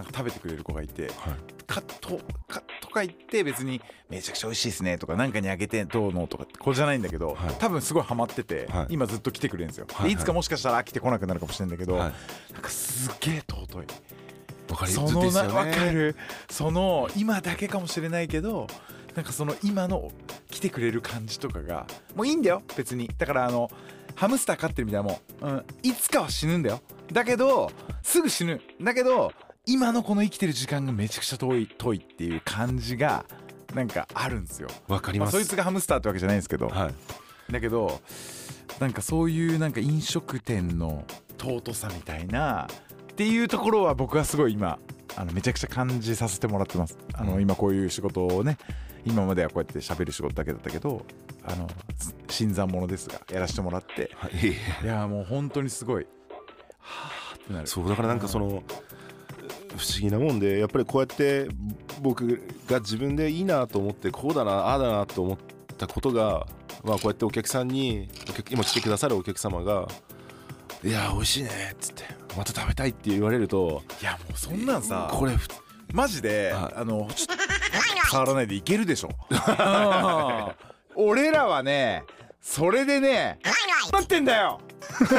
[0.02, 1.12] なんか食べてくれる子がいてはい。
[1.66, 6.26] かとかとか言って別にめちゃくちゃ美味しいですねとか何かにあげてどうの？
[6.26, 7.54] とかって子じゃないんだけど、はい。
[7.58, 8.86] 多分すごいハマってて、はい。
[8.90, 10.08] 今ずっと来てくれるんですよ、はいはい。
[10.08, 12.52] でいつかもしかしたら飽きてこなくなるかもしれないんだけど、はい。
[12.52, 13.86] なんかすっげえ尊い。
[14.70, 15.52] わかりそのなね。
[15.52, 16.16] わかる。
[16.48, 18.66] その今だけかもしれないけど
[19.14, 20.10] なんかその今の
[20.50, 21.86] 来てくれる感じとかが
[22.16, 23.10] もういいんだよ別に。
[23.18, 23.70] だからあの
[24.16, 26.80] ハムスター飼ってるみたいなもん、うん、いつかは死ぬんだよ。
[27.12, 27.70] だけど
[28.02, 28.60] すぐ死ぬ。
[28.80, 29.32] だけど
[29.70, 33.24] 今のこの生きてる時間がめちゃくちゃ遠い遠いっていう感じが
[33.72, 34.68] なんかあるんですよ。
[34.88, 35.32] まあ、わかります。
[35.32, 37.52] そいつがハムスターってわけじゃないんですけど、はい。
[37.52, 38.00] だけど
[38.80, 41.04] なんかそういうなんか飲食店の
[41.38, 42.66] 尊さみたいな
[43.12, 44.80] っていうところは僕はすごい今
[45.16, 46.98] あのめちゃくちゃ感じさせてもらってます。
[47.14, 47.42] あの、うん。
[47.42, 48.58] 今こういう仕事をね
[49.04, 51.06] 今まではこうやって喋る仕事だけだったけど
[51.44, 54.10] あのす新参者ですがやらせてもらって。
[54.16, 54.32] はい。
[54.84, 56.08] いやもう本当にすごい
[56.80, 57.68] はあってなる。
[57.68, 58.64] そうだからなんかその
[59.76, 61.48] 不思議なもんでやっぱりこうやって
[62.02, 65.38] 僕が自分でいいなと思ってこうだなああだなと思っ
[65.78, 66.46] たことが
[66.82, 69.86] まあこうやってお客さんにお客今来てくださるお客様が
[70.82, 72.04] 「いや美味しいね」っつって
[72.36, 75.48] 「また食べたい」って言われるといやもうそんなんさこれふ
[75.92, 76.74] マジで、はい。
[76.80, 77.42] あのちょっと
[78.10, 79.08] 触らないでいけるでしょ。
[79.28, 79.38] う ん
[80.94, 82.04] 俺らはね
[82.40, 83.38] それでね
[83.92, 84.60] なってんだよ。
[85.00, 85.04] い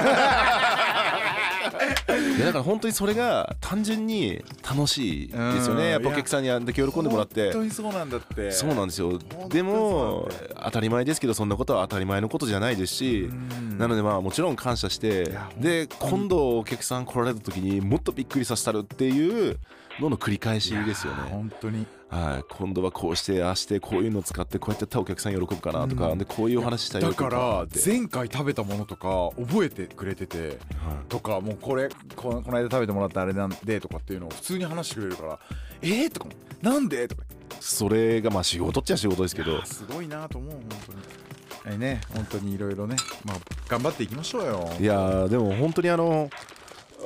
[2.39, 5.78] やだから本当にそれが単純に楽しいですようん。
[5.78, 7.51] ねやっぱお客さんにあんだけ喜んでもらって。
[7.51, 8.51] 本当にそうなんだって。
[8.51, 9.20] そうなんですよ。
[9.49, 10.30] でも
[10.64, 13.78] 当たり前ですけどそんなことは当たり前のことじゃないですしうん。
[13.78, 19.57] なのでまあもちろん感謝してで今度お客さん来られた時にもっとびっくりさせたるっていう
[19.99, 21.24] のの繰り返しですよね。
[21.30, 26.18] 本当にはい、今度はこうしてああしてこういうの使ってこうやってやったらお客さん喜ぶかなとか、うん。
[26.18, 30.59] でこういうお話したら喜ぶだから前回食べたものとか覚えてくれてて
[31.07, 35.39] とかもうこれこの間食べてもらったあれなんでとかっていうのを普通に話してくれるから
[35.82, 36.32] えー、とかも
[36.62, 37.07] なんで？
[37.07, 37.24] とか。
[37.62, 39.64] それがまあ仕事っちゃ仕事ですけど。
[39.66, 41.76] すごいなと思う本当に。
[41.76, 43.38] えね本当にいろいろねまあ
[43.70, 44.70] 頑張っていきましょうよ。
[44.80, 46.30] いやーでも本当にあの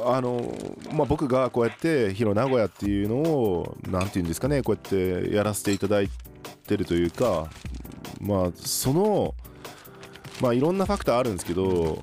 [0.04, 0.54] あの
[0.92, 6.10] まあ、僕がこうやってヒロ名古屋っていうのをなんていうんですかねこうやってやらせていただい
[6.68, 7.48] てるというか
[8.20, 9.34] まあその
[10.42, 12.02] まあいろんなファクターあるんですけど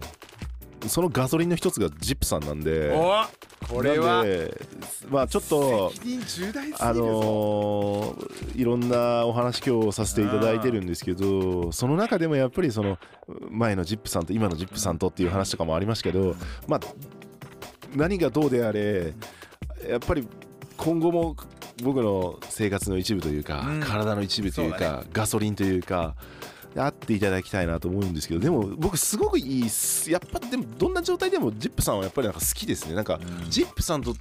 [0.87, 3.25] そのガソリンの一つがジップさんなんでお
[3.69, 4.25] これは
[5.09, 5.93] まあちょっと
[6.81, 12.99] あのーいろんなお話今日させていただいてるんですけどその中でもやっぱりその
[13.51, 16.35] 前のジップさんと今のジップさんとっていう話とかもありましたけど
[16.67, 16.81] まあ
[17.95, 19.13] 何がどうであれ
[19.89, 20.27] やっぱり
[20.77, 21.37] 今後も
[21.83, 23.81] 僕の生活の一部というか、うん。
[23.81, 26.15] 体の一部というかガソリンというか
[26.77, 29.67] あっていただきたいなと思うんですけどでも僕すごくいい
[30.09, 32.95] やっぱでもどんな状態でもジップさんはやっぱりなんか好きですね。
[32.95, 33.51] なんかうん。
[33.51, 34.15] ジップさんと、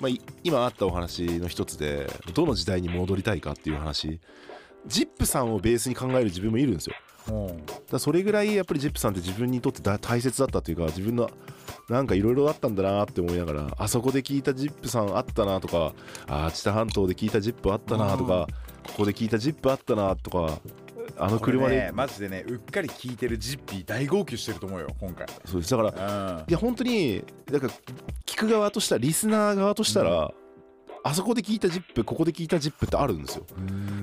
[0.00, 4.20] まあ、い今あったお話の一つでどの時代に戻りたいかっていう話。
[4.86, 6.96] ジップさんをベースに考える自分もいるんですよ。
[7.30, 7.66] うん。
[7.90, 11.30] だそれぐらいやっぱりジップさんって自分にとってだ大切だったというか自分の
[11.88, 15.94] なんかいろいろあったんだなって思いながらあそこで聞いたジップさんあったなとか
[16.26, 18.46] あ知多半島で聞いたジップあったなとか
[18.86, 20.60] ここで聞いたジップあったなとか
[21.16, 25.26] あの車で、ねマジでねうっかり聞いてるジッピー大号泣してると思うよ今回。
[25.44, 25.70] そうです。
[25.76, 26.44] だからうん。
[26.48, 27.72] いや本当にだから
[28.26, 30.32] 聞く側としたらリスナー側としたら、
[31.04, 33.44] あそこで聞いたジップここで聞いたジップってあるんですよ。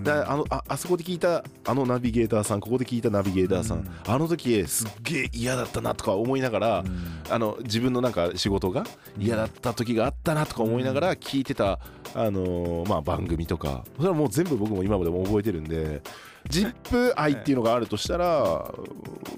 [0.03, 3.89] だあのああそこで聞いたあのナビゲーターさんここで聞いたナビゲーターさん、うん。
[4.07, 6.83] あの時すっげえ嫌だったなとか思いながら、
[7.29, 8.85] あの自分のなんか仕事が
[9.19, 11.79] 嫌だった時があったなとか思いながら聞いてた、
[12.13, 16.01] あのーまあ、番組とかそれはもう全部僕も今までも覚えてるんで
[16.49, 18.71] ジップ愛っていうのがあるとしたら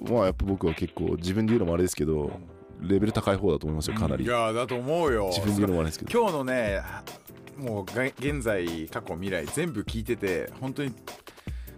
[0.10, 2.32] まあやっぱ僕は結構自分で言うのもあれですけど
[2.82, 5.30] レベル高い方だと思いますよかなり、いやだと思うよ。
[5.30, 6.20] 自分で言うのもあれですけど。
[6.20, 6.82] 今日のね
[7.58, 10.94] もうが現在過去未来全部聞いてて本当に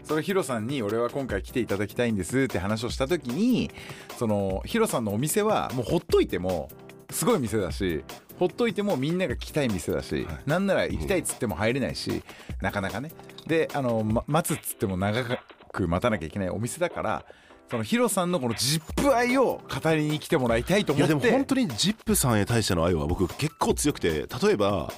[0.04, 3.70] それヒロさんに俺は今回来ていただきたいんですって話をした時に
[4.18, 6.70] そのヒロさんのお店はもうほっといても
[7.12, 8.04] すごい店だし
[8.40, 12.24] ほっといてもみんなが来たい店だし、なんなら行きたいっつっても入れないし、
[12.62, 13.12] なかなかね。
[13.46, 15.42] であの、ま待つっつっても長
[15.74, 17.26] く待たなきゃいけないお店だから
[17.70, 21.14] そのヒロさんのこのジップ愛を語りに来てもらいたいとい思って。
[21.14, 24.90] やでも本当にジップさんへ対しての愛は僕結構強くて例えば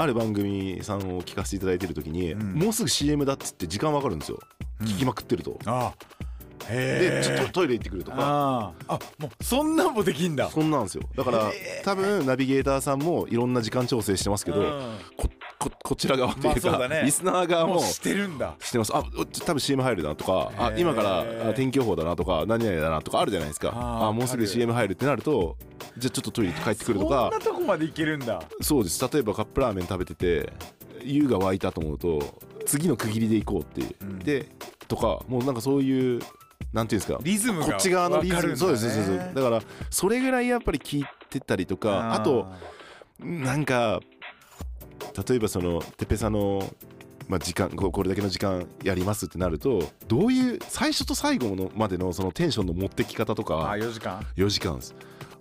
[0.00, 2.54] ある番組さんを聞かせていただいてる時に、ん。
[2.54, 4.38] もうすぐ CM だっつって時間わかるんですよ、
[4.82, 5.58] 聞きまくってると。
[5.66, 5.92] あ
[6.68, 8.16] でちょっとトイレ行ってくるとか。
[8.18, 10.50] ああもうそんなんもできんだ。
[10.50, 11.02] そんなんですよ。
[11.16, 11.50] だから
[11.84, 14.98] 多分ナビゲーターさんもいろんな時間調整してますけど、うん。
[15.16, 17.02] こここちら側というか、まあね。
[17.04, 18.56] リスナー側もしてるんだ。
[18.60, 18.94] してます。
[18.94, 23.72] あお多分 CM 入るなとかあ今からあ天気予報だなとか何々だなとかあるじゃないですか。
[23.74, 25.56] あもうすぐ CM 入るってなると
[25.98, 27.30] じゃあちょっとトイレ行って帰ってくるとか。
[27.32, 28.42] そんなとこまでいけるんだ。
[28.60, 29.06] そうです。
[29.12, 30.52] 例えばカップラーメン食べてて
[31.02, 32.22] 湯が沸いたと思うと
[32.66, 34.18] 次の区切りで行こうって、うん。
[34.18, 34.48] で
[34.88, 36.20] とかもうなんかそういう
[36.72, 37.18] なんていうんですか？
[37.22, 38.56] リズムがこっち側のリズム、ね。
[38.56, 39.16] そうですそう。
[39.16, 42.46] ですだからそれぐらいやっぱり聞いてたりとかあと
[43.20, 44.00] なんか
[45.28, 46.62] 例えばそのてっぺさんの、
[47.28, 54.26] まあ、時間ここれだけの時間やりますってなるとどういう最初と最後のまでのそのテンションの持ってき方とあか4時間。
[54.36, 54.94] 4時間です。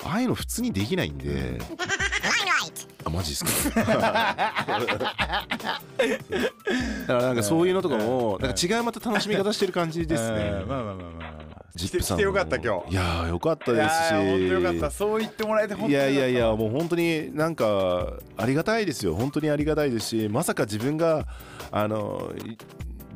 [0.03, 1.59] ああいうの普通にできないんで
[3.05, 3.81] あマジですか？
[3.81, 3.85] だ
[7.07, 10.37] からなんかそういうのとかもなんか違うまた楽しみ方してる感じですね。
[10.61, 11.39] うんまあまあまあまあまあ。
[11.75, 12.91] ジップさん来てよかった今日。
[12.91, 14.13] いやーよかったいですし。
[14.13, 14.91] やー本当よかった。
[14.91, 19.15] そう言ってもらえて本当いやいやいやもう本当になんかありがたいですよ。
[19.15, 21.25] 本当にありがたいですしまさか自分が
[21.71, 22.57] あのい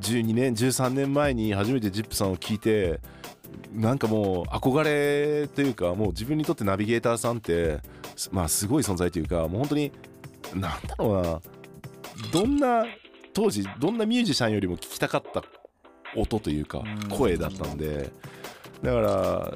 [0.02, 3.00] 12年13年前に初めてジップさんを聞いて
[3.74, 7.80] なんかもう憧れというかもう自分にとってナビゲーターさんって
[8.16, 9.92] すまあすごい存在というかもう本当に
[10.56, 11.42] なんだろうな。
[12.32, 12.86] どんな
[13.34, 15.44] 当時どんなミュージシャンよりも聞きたかった
[16.16, 17.10] 音というかうん。
[17.10, 18.12] 声だったんで。
[18.84, 19.54] だから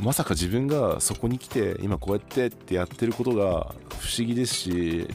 [0.00, 5.08] まさか自分がそこに来て今こうやってってやってることが不思議ですし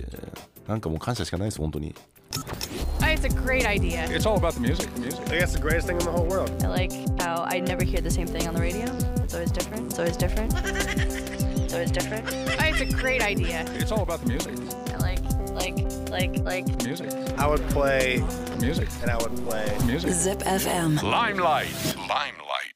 [0.68, 1.96] なんかもう感謝しかないです本当に。
[1.96, 4.06] Oh, Oh, it's a great idea.
[4.10, 4.96] It's all about the music.
[4.98, 5.22] Music.
[5.30, 6.52] I guess the greatest thing in the whole world.
[6.64, 8.86] I like how I never hear the same thing on the radio.
[9.24, 9.88] It's always different.
[9.88, 10.54] It's always different.
[10.56, 12.26] It's always different.
[12.28, 13.66] Oh, It's a great idea.
[13.76, 14.56] It's all about the music.
[14.94, 15.20] I like,
[15.52, 15.78] like,
[16.10, 16.84] like, like.
[16.84, 17.12] Music.
[17.38, 18.24] I would play
[18.60, 18.88] Music.
[19.02, 19.78] and I would play.
[19.86, 20.12] Music.
[20.12, 21.02] Zip FM.
[21.04, 21.74] Limelight.
[21.98, 22.75] Limelight.